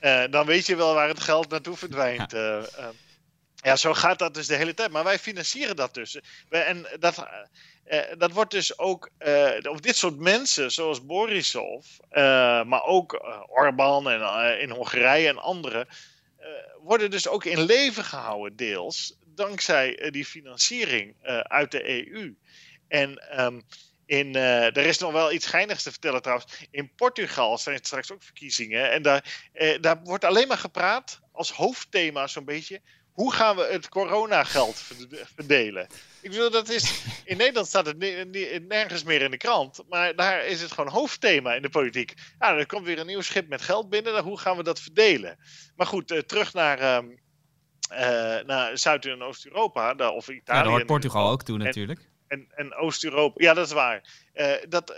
Ja. 0.00 0.26
dan 0.36 0.46
weet 0.46 0.66
je 0.66 0.76
wel 0.76 0.94
waar 0.94 1.08
het 1.08 1.20
geld 1.20 1.50
naartoe 1.50 1.76
verdwijnt. 1.76 2.32
Ja. 2.32 2.92
Ja, 3.64 3.76
zo 3.76 3.94
gaat 3.94 4.18
dat 4.18 4.34
dus 4.34 4.46
de 4.46 4.54
hele 4.54 4.74
tijd. 4.74 4.90
Maar 4.90 5.04
wij 5.04 5.18
financieren 5.18 5.76
dat 5.76 5.94
dus. 5.94 6.20
En 6.48 6.86
dat, 6.98 7.26
uh, 7.86 8.00
dat 8.18 8.32
wordt 8.32 8.50
dus 8.50 8.78
ook, 8.78 9.10
uh, 9.18 9.50
of 9.62 9.80
dit 9.80 9.96
soort 9.96 10.18
mensen 10.18 10.72
zoals 10.72 11.06
Borisov, 11.06 11.86
uh, 12.12 12.64
maar 12.64 12.82
ook 12.82 13.24
Orbán 13.46 14.10
en 14.10 14.60
in 14.60 14.70
Hongarije 14.70 15.28
en 15.28 15.38
anderen, 15.38 15.88
worden 16.82 17.10
dus 17.10 17.28
ook 17.28 17.44
in 17.44 17.60
leven 17.60 18.04
gehouden 18.04 18.56
deels 18.56 19.18
dankzij 19.26 20.10
die 20.10 20.24
financiering 20.24 21.14
uit 21.42 21.70
de 21.70 22.08
EU. 22.08 22.36
En 22.88 23.40
um, 23.44 23.62
in, 24.06 24.34
er 24.34 24.76
is 24.76 24.98
nog 24.98 25.12
wel 25.12 25.32
iets 25.32 25.46
geinigs 25.46 25.82
te 25.82 25.90
vertellen 25.90 26.22
trouwens. 26.22 26.66
In 26.70 26.94
Portugal 26.94 27.58
zijn 27.58 27.78
straks 27.82 28.12
ook 28.12 28.22
verkiezingen. 28.22 28.90
En 28.90 29.02
daar, 29.02 29.48
daar 29.80 30.00
wordt 30.02 30.24
alleen 30.24 30.48
maar 30.48 30.58
gepraat 30.58 31.20
als 31.32 31.52
hoofdthema 31.52 32.26
zo'n 32.26 32.44
beetje 32.44 32.80
hoe 33.14 33.32
gaan 33.32 33.56
we 33.56 33.68
het 33.70 33.88
coronageld 33.88 34.82
verdelen? 35.34 35.86
Ik 36.20 36.30
bedoel, 36.30 36.50
dat 36.50 36.68
is, 36.68 37.02
in 37.24 37.36
Nederland 37.36 37.66
staat 37.66 37.86
het 37.86 37.98
nergens 38.68 39.04
meer 39.04 39.22
in 39.22 39.30
de 39.30 39.36
krant, 39.36 39.82
maar 39.88 40.16
daar 40.16 40.44
is 40.46 40.60
het 40.60 40.72
gewoon 40.72 40.90
hoofdthema 40.90 41.54
in 41.54 41.62
de 41.62 41.68
politiek. 41.68 42.14
Ja, 42.38 42.56
er 42.56 42.66
komt 42.66 42.86
weer 42.86 42.98
een 42.98 43.06
nieuw 43.06 43.20
schip 43.20 43.48
met 43.48 43.62
geld 43.62 43.88
binnen, 43.88 44.22
hoe 44.22 44.38
gaan 44.38 44.56
we 44.56 44.62
dat 44.62 44.80
verdelen? 44.80 45.38
Maar 45.76 45.86
goed, 45.86 46.10
uh, 46.10 46.18
terug 46.18 46.52
naar, 46.52 46.80
uh, 46.80 46.98
uh, 47.90 48.46
naar 48.46 48.78
Zuid- 48.78 49.06
en 49.06 49.22
Oost-Europa, 49.22 50.10
of 50.10 50.28
Italië. 50.28 50.58
Ja, 50.58 50.62
daar 50.62 50.66
hoort 50.72 50.86
Portugal 50.86 51.30
ook 51.30 51.42
toe 51.42 51.58
natuurlijk. 51.58 52.08
En, 52.26 52.46
en 52.54 52.74
Oost-Europa, 52.74 53.44
ja, 53.44 53.54
dat 53.54 53.66
is 53.66 53.72
waar. 53.72 54.08
dat, 54.68 54.94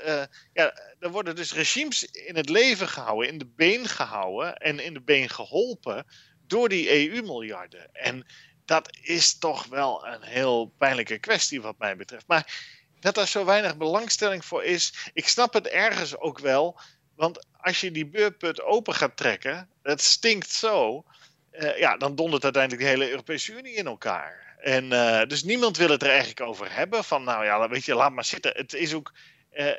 ja, 0.53 0.81
er 0.99 1.11
worden 1.11 1.37
dus 1.37 1.55
regimes 1.55 2.05
in 2.05 2.37
het 2.37 2.49
leven 2.49 2.89
gehouden, 2.89 3.29
in 3.29 3.39
de 3.39 3.47
been 3.57 3.87
gehouden 3.87 4.57
en 4.57 4.79
in 4.79 4.95
de 4.95 5.03
been 5.03 5.29
geholpen 5.29 6.07
door 6.47 6.69
die 6.69 7.11
EU-miljarden. 7.11 7.89
En 7.93 8.27
dat 8.65 8.97
is 9.01 9.39
toch 9.39 9.67
wel 9.67 10.07
een 10.07 10.23
heel 10.23 10.73
pijnlijke 10.79 11.19
kwestie 11.19 11.63
wat 11.63 11.79
mij 11.79 11.97
betreft. 11.97 12.27
Maar 12.27 12.75
dat 13.01 13.17
er 13.17 13.27
zo 13.27 13.45
weinig 13.45 13.77
belangstelling 13.77 14.45
voor 14.45 14.65
is, 14.65 15.11
ik 15.13 15.29
snap 15.29 15.53
het 15.53 15.67
ergens 15.67 16.17
ook 16.17 16.39
wel. 16.39 16.81
Want 17.15 17.47
als 17.61 17.81
je 17.81 17.91
die 17.91 18.07
beurput 18.07 18.63
open 18.63 18.95
gaat 18.95 19.17
trekken, 19.17 19.69
het 19.83 20.01
stinkt 20.03 20.51
zo. 20.51 21.05
Uh, 21.53 21.79
ja, 21.79 21.97
dan 21.97 22.15
dondert 22.15 22.45
uiteindelijk 22.45 22.83
de 22.83 22.89
hele 22.89 23.11
Europese 23.11 23.53
Unie 23.53 23.75
in 23.75 23.87
elkaar. 23.87 24.57
En 24.59 24.85
uh, 24.85 25.23
dus 25.23 25.43
niemand 25.43 25.77
wil 25.77 25.89
het 25.89 26.03
er 26.03 26.09
eigenlijk 26.09 26.41
over 26.41 26.75
hebben. 26.75 27.05
Van 27.05 27.25
nou 27.25 27.45
ja, 27.45 27.69
weet 27.69 27.85
je, 27.85 27.95
laat 27.95 28.13
maar 28.13 28.25
zitten. 28.25 28.53
Het 28.55 28.75
is 28.75 28.95
ook 28.95 29.13
uh, 29.53 29.71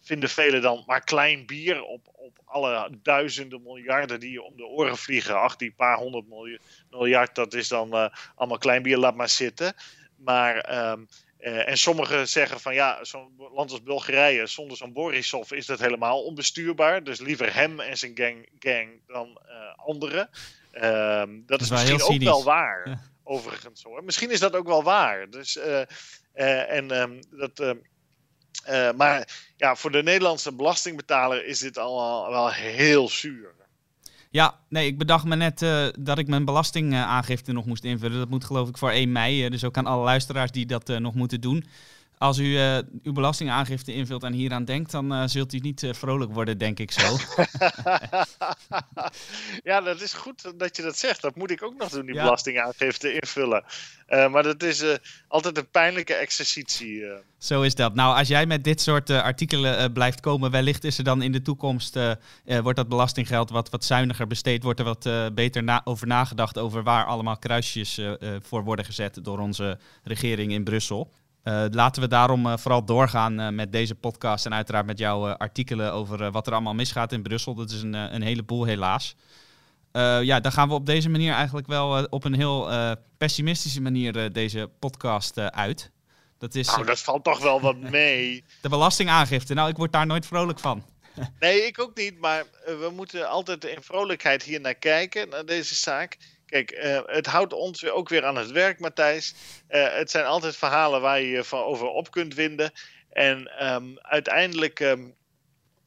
vinden 0.00 0.28
velen 0.28 0.62
dan 0.62 0.82
maar 0.86 1.04
klein 1.04 1.46
bier 1.46 1.82
op, 1.82 2.08
op 2.26 2.40
alle 2.44 2.90
duizenden 3.02 3.62
miljarden 3.62 4.20
die 4.20 4.30
je 4.30 4.42
om 4.42 4.56
de 4.56 4.66
oren 4.66 4.96
vliegen. 4.96 5.40
Ach, 5.40 5.56
die 5.56 5.72
paar 5.72 5.96
honderd 5.96 6.24
miljard, 6.90 7.34
dat 7.34 7.54
is 7.54 7.68
dan 7.68 7.94
uh, 7.94 8.08
allemaal 8.34 8.58
klein 8.58 8.82
bier, 8.82 8.98
laat 8.98 9.16
maar 9.16 9.28
zitten. 9.28 9.74
Maar, 10.16 10.90
um, 10.90 11.08
uh, 11.40 11.68
en 11.68 11.78
sommigen 11.78 12.28
zeggen 12.28 12.60
van 12.60 12.74
ja, 12.74 13.04
zo'n 13.04 13.32
land 13.54 13.70
als 13.70 13.82
Bulgarije, 13.82 14.46
zonder 14.46 14.76
zo'n 14.76 14.92
Borisov 14.92 15.50
is 15.50 15.66
dat 15.66 15.80
helemaal 15.80 16.22
onbestuurbaar. 16.22 17.04
Dus 17.04 17.20
liever 17.20 17.54
hem 17.54 17.80
en 17.80 17.98
zijn 17.98 18.12
gang, 18.14 18.48
gang 18.58 18.88
dan 19.06 19.38
anderen. 19.76 20.30
Um, 20.72 21.44
dat, 21.46 21.46
dat, 21.46 21.60
is, 21.60 21.70
misschien 21.70 22.02
ook 22.02 22.22
wel 22.22 22.44
waar, 22.44 22.88
ja. 22.88 23.00
overigens 23.24 23.82
hoor. 23.82 24.04
Misschien 24.04 24.30
is 24.30 24.40
dat 24.40 24.56
ook 24.56 24.66
wel 24.66 24.82
waar. 24.82 25.30
Dus, 25.30 25.58
en 26.32 27.00
um, 27.00 27.20
dat 27.30 27.76
uh, 28.68 28.92
maar 28.92 29.28
ja, 29.56 29.76
voor 29.76 29.90
de 29.90 30.02
Nederlandse 30.02 30.52
belastingbetaler 30.52 31.46
is 31.46 31.58
dit 31.58 31.78
allemaal 31.78 32.30
wel 32.30 32.50
heel 32.50 33.08
zuur. 33.08 33.54
Ja, 34.30 34.58
nee, 34.68 34.86
ik 34.86 34.98
bedacht 34.98 35.24
me 35.24 35.36
net 35.36 35.62
uh, 35.62 35.86
dat 35.98 36.18
ik 36.18 36.26
mijn 36.26 36.44
belastingaangifte 36.44 37.52
nog 37.52 37.66
moest 37.66 37.84
invullen. 37.84 38.18
Dat 38.18 38.28
moet 38.28 38.44
geloof 38.44 38.68
ik 38.68 38.78
voor 38.78 38.90
1 38.90 39.12
mei. 39.12 39.44
Uh, 39.44 39.50
dus 39.50 39.64
ook 39.64 39.76
aan 39.76 39.86
alle 39.86 40.04
luisteraars 40.04 40.50
die 40.50 40.66
dat 40.66 40.88
nog 40.88 41.14
moeten 41.14 41.40
doen. 41.40 41.64
Als 42.18 42.38
u 42.38 42.44
uh, 42.44 42.78
uw 43.02 43.12
belastingaangifte 43.12 43.94
invult 43.94 44.22
en 44.22 44.32
hieraan 44.32 44.64
denkt, 44.64 44.90
dan 44.90 45.12
uh, 45.12 45.22
zult 45.26 45.52
u 45.52 45.58
niet 45.58 45.82
uh, 45.82 45.92
vrolijk 45.92 46.32
worden, 46.32 46.58
denk 46.58 46.78
ik 46.78 46.90
zo. 46.90 47.16
ja, 49.70 49.80
dat 49.80 50.00
is 50.00 50.12
goed 50.12 50.58
dat 50.58 50.76
je 50.76 50.82
dat 50.82 50.98
zegt. 50.98 51.22
Dat 51.22 51.36
moet 51.36 51.50
ik 51.50 51.62
ook 51.62 51.76
nog 51.78 51.88
doen, 51.88 52.06
die 52.06 52.14
ja. 52.14 52.22
belastingaangifte 52.22 53.14
invullen. 53.14 53.64
maar 54.06 54.42
dat 54.42 54.62
is 54.62 54.84
altijd 55.28 55.56
een 55.56 55.70
pijnlijke 55.70 56.14
exercitie. 56.14 57.04
Zo 57.38 57.62
is 57.62 57.74
dat. 57.74 57.94
Nou, 57.94 58.18
als 58.18 58.28
jij 58.28 58.46
met 58.46 58.64
dit 58.64 58.80
soort 58.80 59.10
artikelen 59.10 59.92
blijft 59.92 60.20
komen, 60.20 60.50
wellicht 60.50 60.84
is 60.84 60.98
er 60.98 61.04
dan 61.04 61.22
in 61.22 61.32
de 61.32 61.42
toekomst, 61.42 61.98
wordt 62.44 62.76
dat 62.76 62.88
belastinggeld 62.88 63.50
wat, 63.50 63.70
wat 63.70 63.84
zuiniger 63.84 64.26
besteed, 64.26 64.62
wordt 64.62 64.78
er 64.78 64.84
wat 64.84 65.34
beter 65.34 65.62
na 65.62 65.80
over 65.84 66.06
nagedacht 66.06 66.58
over 66.58 66.82
waar 66.82 67.04
allemaal 67.04 67.38
kruisjes 67.38 68.00
voor 68.42 68.64
worden 68.64 68.84
gezet 68.84 69.24
door 69.24 69.38
onze 69.38 69.78
regering 70.02 70.52
in 70.52 70.64
Brussel. 70.64 71.10
Uh, 71.48 71.64
laten 71.70 72.02
we 72.02 72.08
daarom 72.08 72.46
uh, 72.46 72.56
vooral 72.56 72.84
doorgaan 72.84 73.40
uh, 73.40 73.48
met 73.48 73.72
deze 73.72 73.94
podcast 73.94 74.46
en 74.46 74.54
uiteraard 74.54 74.86
met 74.86 74.98
jouw 74.98 75.26
artikelen 75.26 75.92
over 75.92 76.30
wat 76.30 76.46
er 76.46 76.52
allemaal 76.52 76.74
misgaat 76.74 77.12
in 77.12 77.22
Brussel. 77.22 77.54
Dat 77.54 77.70
is 77.70 77.82
een, 77.82 77.92
een 77.92 78.22
heleboel 78.22 78.64
helaas. 78.64 79.16
ja, 80.22 80.40
dan 80.40 80.52
gaan 80.52 80.68
we 80.68 80.74
op 80.74 80.86
deze 80.86 81.08
manier 81.08 81.32
eigenlijk 81.32 81.66
wel 81.66 82.04
op 82.04 82.24
een 82.24 82.34
heel 82.34 82.70
pessimistische 83.18 83.80
manier 83.80 84.32
deze 84.32 84.70
podcast 84.78 85.38
uit. 85.38 85.90
Dat 86.38 86.54
is, 86.54 86.66
nou, 86.66 86.84
dat 86.84 87.00
valt 87.00 87.24
toch 87.24 87.42
wel 87.42 87.60
wat 87.60 87.76
mee. 88.00 88.44
De 88.62 88.68
belastingaangifte, 88.68 89.54
nou 89.54 89.68
ik 89.68 89.76
word 89.76 89.92
daar 89.92 90.06
nooit 90.06 90.26
vrolijk 90.26 90.58
van. 90.58 90.84
nee, 91.40 91.66
ik 91.66 91.80
ook 91.80 91.96
niet, 91.96 92.18
maar 92.20 92.44
we 92.64 92.90
moeten 92.94 93.28
altijd 93.28 93.64
in 93.64 93.82
vrolijkheid 93.82 94.42
hier 94.42 94.60
naar 94.60 94.74
kijken, 94.74 95.28
naar 95.28 95.44
deze 95.44 95.74
zaak. 95.74 96.16
Kijk, 96.46 96.72
uh, 96.72 97.00
het 97.06 97.26
houdt 97.26 97.52
ons 97.52 97.88
ook 97.88 98.08
weer 98.08 98.24
aan 98.24 98.36
het 98.36 98.50
werk, 98.50 98.80
Matthijs. 98.80 99.34
Uh, 99.68 99.94
het 99.94 100.10
zijn 100.10 100.24
altijd 100.24 100.56
verhalen 100.56 101.00
waar 101.00 101.20
je 101.20 101.28
je 101.28 101.44
van 101.44 101.62
over 101.62 101.86
op 101.86 102.10
kunt 102.10 102.34
winden. 102.34 102.72
En 103.10 103.66
um, 103.66 103.98
uiteindelijk 103.98 104.80
um, 104.80 105.14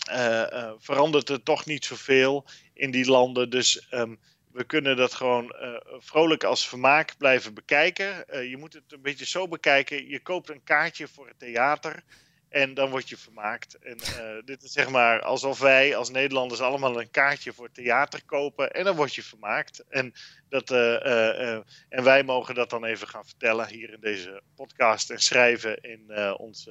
uh, 0.09 0.71
verandert 0.79 1.29
er 1.29 1.43
toch 1.43 1.65
niet 1.65 1.85
zoveel 1.85 2.45
in 2.73 2.91
die 2.91 3.09
landen. 3.09 3.49
Dus 3.49 3.87
um, 3.91 4.19
we 4.51 4.63
kunnen 4.63 4.97
dat 4.97 5.13
gewoon 5.13 5.55
vrolijk 5.99 6.43
als 6.43 6.67
vermaak 6.67 7.17
blijven 7.17 7.53
bekijken. 7.53 8.25
je 8.49 8.57
moet 8.57 8.73
het 8.73 8.83
een 8.87 9.01
beetje 9.01 9.25
zo 9.25 9.47
bekijken. 9.47 10.07
Je 10.07 10.19
koopt 10.19 10.49
een 10.49 10.63
kaartje 10.63 11.07
voor 11.07 11.27
het 11.27 11.39
theater. 11.39 12.03
En 12.49 12.73
dan 12.73 12.89
word 12.89 13.09
je 13.09 13.17
vermaakt. 13.17 13.77
En 13.79 13.97
dit 14.45 14.63
is 14.63 14.71
zeg 14.71 14.89
maar 14.89 15.21
alsof 15.21 15.59
wij 15.59 15.95
als 15.95 16.09
Nederlanders 16.09 16.61
allemaal 16.61 16.99
een 16.99 17.11
kaartje 17.11 17.53
voor 17.53 17.71
theater 17.71 18.25
kopen. 18.25 18.71
En 18.71 18.83
dan 18.83 18.95
word 18.95 19.15
je 19.15 19.23
vermaakt. 19.23 19.83
En, 19.89 20.13
dat, 20.49 20.71
uh, 20.71 20.77
uh, 20.77 21.53
en 21.89 22.03
wij 22.03 22.23
mogen 22.23 22.55
dat 22.55 22.69
dan 22.69 22.85
even 22.85 23.07
gaan 23.07 23.25
vertellen 23.25 23.67
hier 23.67 23.93
in 23.93 23.99
deze 24.01 24.41
podcast. 24.55 25.09
En 25.09 25.19
schrijven 25.19 25.81
in 25.81 26.35
ons 26.37 26.69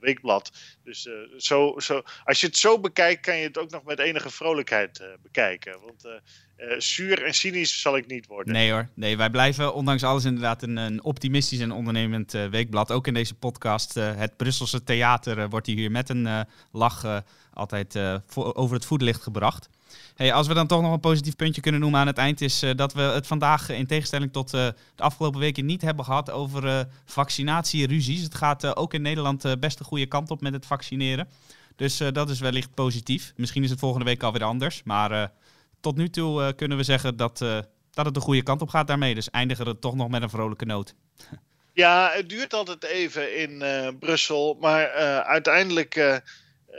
weekblad. 0.00 0.50
Dus 0.84 1.08
zo, 1.36 1.74
zo, 1.78 2.02
als 2.24 2.40
je 2.40 2.46
het 2.46 2.56
zo 2.56 2.80
bekijkt, 2.80 3.20
kan 3.20 3.36
je 3.36 3.46
het 3.46 3.58
ook 3.58 3.70
nog 3.70 3.84
met 3.84 3.98
enige 3.98 4.30
vrolijkheid 4.30 5.02
bekijken. 5.22 5.80
Want 5.80 6.20
zuur 6.78 7.24
en 7.24 7.34
cynisch 7.34 7.80
zal 7.80 7.96
ik 7.96 8.06
niet 8.06 8.26
worden. 8.26 8.52
Nee 8.52 8.70
hoor, 8.70 8.88
nee, 8.94 9.16
wij 9.16 9.30
blijven 9.30 9.74
ondanks 9.74 10.02
alles 10.02 10.24
inderdaad 10.24 10.62
een, 10.62 10.76
een 10.76 11.02
optimistisch 11.02 11.60
en 11.60 11.72
ondernemend 11.72 12.32
weekblad. 12.32 12.92
Ook 12.92 13.06
in 13.06 13.14
deze 13.14 13.34
podcast. 13.34 13.94
Het 13.94 14.36
Brusselse 14.36 14.84
theater 14.84 15.48
wordt 15.48 15.66
hier 15.66 15.90
met 15.90 16.08
een 16.08 16.46
lach 16.72 17.22
altijd 17.52 17.98
voor, 18.26 18.54
over 18.54 18.74
het 18.74 18.84
voetlicht 18.84 19.22
gebracht. 19.22 19.68
Hey, 20.14 20.32
als 20.32 20.46
we 20.46 20.54
dan 20.54 20.66
toch 20.66 20.82
nog 20.82 20.92
een 20.92 21.00
positief 21.00 21.36
puntje 21.36 21.60
kunnen 21.60 21.80
noemen 21.80 22.00
aan 22.00 22.06
het 22.06 22.18
eind, 22.18 22.40
is 22.40 22.64
dat 22.76 22.92
we 22.92 23.00
het 23.00 23.26
vandaag 23.26 23.68
in 23.68 23.86
tegenstelling 23.86 24.32
tot 24.32 24.50
de 24.50 24.74
afgelopen 24.96 25.40
weken 25.40 25.66
niet 25.66 25.82
hebben 25.82 26.04
gehad 26.04 26.30
over 26.30 26.88
vaccinatieruzies. 27.04 28.22
Het 28.22 28.34
gaat 28.34 28.76
ook 28.76 28.94
in 28.94 29.02
Nederland 29.02 29.60
best 29.60 29.78
een 29.78 29.84
goede 29.84 30.06
kant 30.06 30.30
op 30.30 30.40
met 30.40 30.52
het 30.52 30.66
vaccineren. 30.66 31.28
Dus 31.76 31.96
dat 32.12 32.30
is 32.30 32.40
wellicht 32.40 32.74
positief. 32.74 33.32
Misschien 33.36 33.62
is 33.62 33.70
het 33.70 33.78
volgende 33.78 34.04
week 34.04 34.22
alweer 34.22 34.44
anders, 34.44 34.82
maar 34.84 35.32
tot 35.80 35.96
nu 35.96 36.10
toe 36.10 36.52
kunnen 36.56 36.76
we 36.76 36.82
zeggen 36.82 37.16
dat, 37.16 37.38
dat 37.90 38.04
het 38.04 38.14
de 38.14 38.20
goede 38.20 38.42
kant 38.42 38.62
op 38.62 38.68
gaat 38.68 38.86
daarmee. 38.86 39.14
Dus 39.14 39.30
eindigen 39.30 39.64
we 39.64 39.78
toch 39.78 39.94
nog 39.94 40.08
met 40.08 40.22
een 40.22 40.30
vrolijke 40.30 40.64
noot. 40.64 40.94
Ja, 41.72 42.10
het 42.12 42.28
duurt 42.28 42.54
altijd 42.54 42.84
even 42.84 43.38
in 43.38 43.62
Brussel. 43.98 44.56
Maar 44.60 44.90
uiteindelijk 45.22 46.22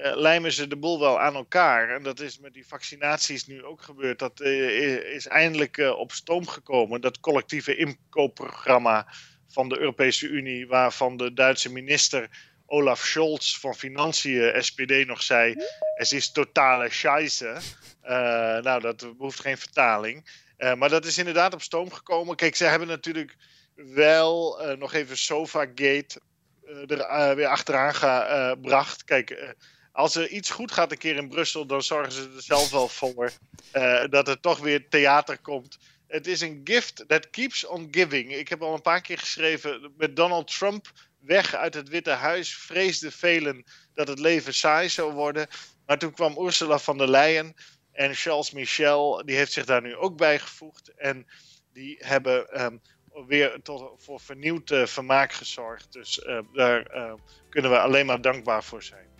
lijmen 0.02 0.52
ze 0.52 0.68
de 0.68 0.78
boel 0.78 1.00
wel 1.00 1.20
aan 1.20 1.36
elkaar. 1.36 1.90
En 1.90 2.04
dat 2.04 2.20
is 2.20 2.40
met 2.40 2.54
die 2.54 2.68
vaccinaties 2.68 3.48
nu 3.48 3.64
ook 3.64 3.82
gebeurd. 3.82 4.20
Dat 4.20 4.42
is 4.42 5.28
eindelijk 5.28 5.78
op 5.78 6.12
stoom 6.12 6.48
gekomen. 6.48 7.02
Dat 7.02 7.20
collectieve 7.20 7.76
inkoopprogramma 7.76 9.08
van 9.48 9.70
de 9.70 9.80
Europese 9.80 10.28
Unie, 10.28 10.68
waarvan 10.68 11.18
de 11.18 11.34
Duitse 11.34 11.72
minister 11.72 12.50
Olaf 12.66 13.06
Scholz 13.06 13.58
van 13.58 13.76
Financiën, 13.76 14.64
SPD, 14.64 15.06
nog 15.06 15.22
zei: 15.22 15.56
Het 15.96 16.12
is 16.12 16.32
totale 16.32 16.90
scheisse. 16.90 17.58
Nou, 18.62 18.80
dat 18.80 19.18
behoeft 19.18 19.40
geen 19.40 19.58
vertaling. 19.58 20.40
Maar 20.78 20.90
dat 20.90 21.06
is 21.06 21.18
inderdaad 21.18 21.54
op 21.54 21.62
stoom 21.62 21.92
gekomen. 21.92 22.36
Kijk, 22.36 22.56
ze 22.56 22.66
hebben 22.66 22.88
natuurlijk 22.88 23.36
wel 23.76 24.62
nog 24.78 24.94
even 24.94 25.18
Sofagate 25.18 26.22
er 26.88 27.36
weer 27.36 27.48
achteraan 27.48 27.96
gebracht. 27.96 29.04
Kijk, 29.04 29.56
als 29.92 30.16
er 30.16 30.28
iets 30.28 30.50
goed 30.50 30.72
gaat 30.72 30.92
een 30.92 30.98
keer 30.98 31.16
in 31.16 31.30
Brussel, 31.30 31.66
dan 31.66 31.82
zorgen 31.82 32.12
ze 32.12 32.32
er 32.36 32.42
zelf 32.42 32.72
wel 32.72 32.88
voor 32.88 33.32
dat 34.10 34.28
er 34.28 34.40
toch 34.40 34.60
weer 34.60 34.90
theater 34.90 35.38
komt. 35.38 35.78
Het 36.08 36.28
is 36.28 36.42
een 36.42 36.62
gift 36.64 37.04
that 37.08 37.30
keeps 37.30 37.66
on 37.66 37.88
giving. 37.92 38.36
Ik 38.36 38.50
heb 38.50 38.62
al 38.62 38.74
een 38.74 38.82
paar 38.82 39.02
keer 39.02 39.18
geschreven 39.18 39.94
met 39.98 40.16
Donald 40.16 40.58
Trump 40.58 40.92
weg 41.20 41.56
uit 41.56 41.74
het 41.74 41.90
Witte 41.90 42.10
Huis. 42.10 42.56
Vreesden 42.58 43.12
velen 43.12 43.64
dat 43.94 44.08
het 44.08 44.20
leven 44.20 44.54
saai 44.54 44.90
zou 44.90 45.14
worden. 45.14 45.48
Maar 45.86 45.98
toen 45.98 46.14
kwam 46.14 46.46
Ursula 46.46 46.80
van 46.80 46.98
der 46.98 47.10
Leyen 47.10 47.54
en 47.92 48.16
Charles 48.16 48.52
Michel, 48.52 49.26
die 49.26 49.36
heeft 49.36 49.52
zich 49.52 49.66
daar 49.66 49.82
nu 49.82 49.96
ook 49.96 50.18
bij 50.18 50.40
gevoegd. 50.40 50.92
En 50.96 51.28
die 51.74 51.98
hebben 52.00 52.64
um, 52.64 52.82
weer 53.28 53.62
tot, 53.62 54.04
voor 54.04 54.20
vernieuwd 54.20 54.72
uh, 54.72 54.86
vermaak 54.86 55.34
gezorgd. 55.34 55.94
Dus 55.94 56.18
uh, 56.18 56.40
daar 56.54 56.84
kunnen 57.50 57.72
we 57.72 57.80
alleen 57.80 58.06
maar 58.06 58.22
dankbaar 58.22 58.64
voor 58.64 58.84
zijn. 58.84 59.11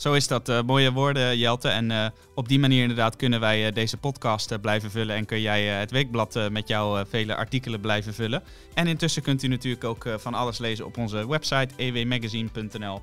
Zo 0.00 0.12
is 0.12 0.26
dat. 0.26 0.48
Uh, 0.48 0.62
mooie 0.62 0.92
woorden, 0.92 1.38
Jelte. 1.38 1.68
En 1.68 1.90
uh, 1.90 2.06
op 2.34 2.48
die 2.48 2.58
manier 2.58 2.80
inderdaad 2.80 3.16
kunnen 3.16 3.40
wij 3.40 3.66
uh, 3.66 3.74
deze 3.74 3.96
podcast 3.96 4.60
blijven 4.60 4.90
vullen. 4.90 5.16
En 5.16 5.24
kun 5.24 5.40
jij 5.40 5.64
het 5.64 5.90
weekblad 5.90 6.38
met 6.50 6.68
jouw 6.68 7.04
vele 7.06 7.36
artikelen 7.36 7.80
blijven 7.80 8.14
vullen. 8.14 8.42
En 8.74 8.86
intussen 8.86 9.22
kunt 9.22 9.42
u 9.42 9.48
natuurlijk 9.48 9.84
ook 9.84 10.06
van 10.16 10.34
alles 10.34 10.58
lezen 10.58 10.86
op 10.86 10.96
onze 10.98 11.28
website 11.28 11.68
ewmagazine.nl. 11.76 13.00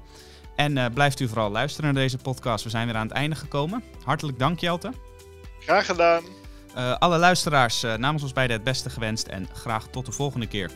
En 0.56 0.94
blijft 0.94 1.20
u 1.20 1.28
vooral 1.28 1.52
luisteren 1.52 1.94
naar 1.94 2.04
deze 2.04 2.18
podcast. 2.18 2.64
We 2.64 2.70
zijn 2.70 2.88
weer 2.88 2.96
aan 2.96 3.08
het 3.08 3.16
einde 3.16 3.36
gekomen. 3.36 3.84
Hartelijk 4.04 4.40
dank, 4.40 4.60
Jelte. 4.60 4.92
Graag 5.60 5.86
gedaan. 5.86 6.24
alle 7.00 7.18
luisteraars 7.18 7.82
namens 7.82 8.24
ons 8.24 8.34
beiden 8.34 8.56
het 8.56 8.66
beste 8.66 8.90
gewenst. 8.90 9.28
En 9.28 9.48
graag 9.54 9.88
tot 9.88 10.06
de 10.06 10.12
volgende 10.12 10.48
keer. 10.48 10.72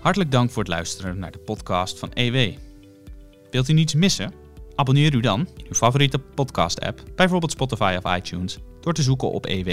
Hartelijk 0.00 0.30
dank 0.30 0.50
voor 0.50 0.62
het 0.62 0.72
luisteren 0.72 1.18
naar 1.18 1.30
de 1.30 1.38
podcast 1.38 1.98
van 1.98 2.12
EW. 2.12 2.54
Wilt 3.50 3.68
u 3.68 3.72
niets 3.72 3.94
missen? 3.94 4.39
Abonneer 4.80 5.14
u 5.14 5.20
dan 5.20 5.40
in 5.40 5.64
uw 5.68 5.74
favoriete 5.74 6.18
podcast-app, 6.18 7.02
bijvoorbeeld 7.16 7.52
Spotify 7.52 7.98
of 8.02 8.16
iTunes, 8.16 8.58
door 8.80 8.92
te 8.92 9.02
zoeken 9.02 9.30
op 9.30 9.46
EW. 9.46 9.68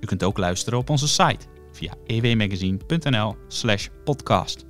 U 0.00 0.06
kunt 0.06 0.24
ook 0.24 0.38
luisteren 0.38 0.78
op 0.78 0.90
onze 0.90 1.08
site 1.08 1.46
via 1.72 1.94
ewmagazine.nl/podcast. 2.06 4.64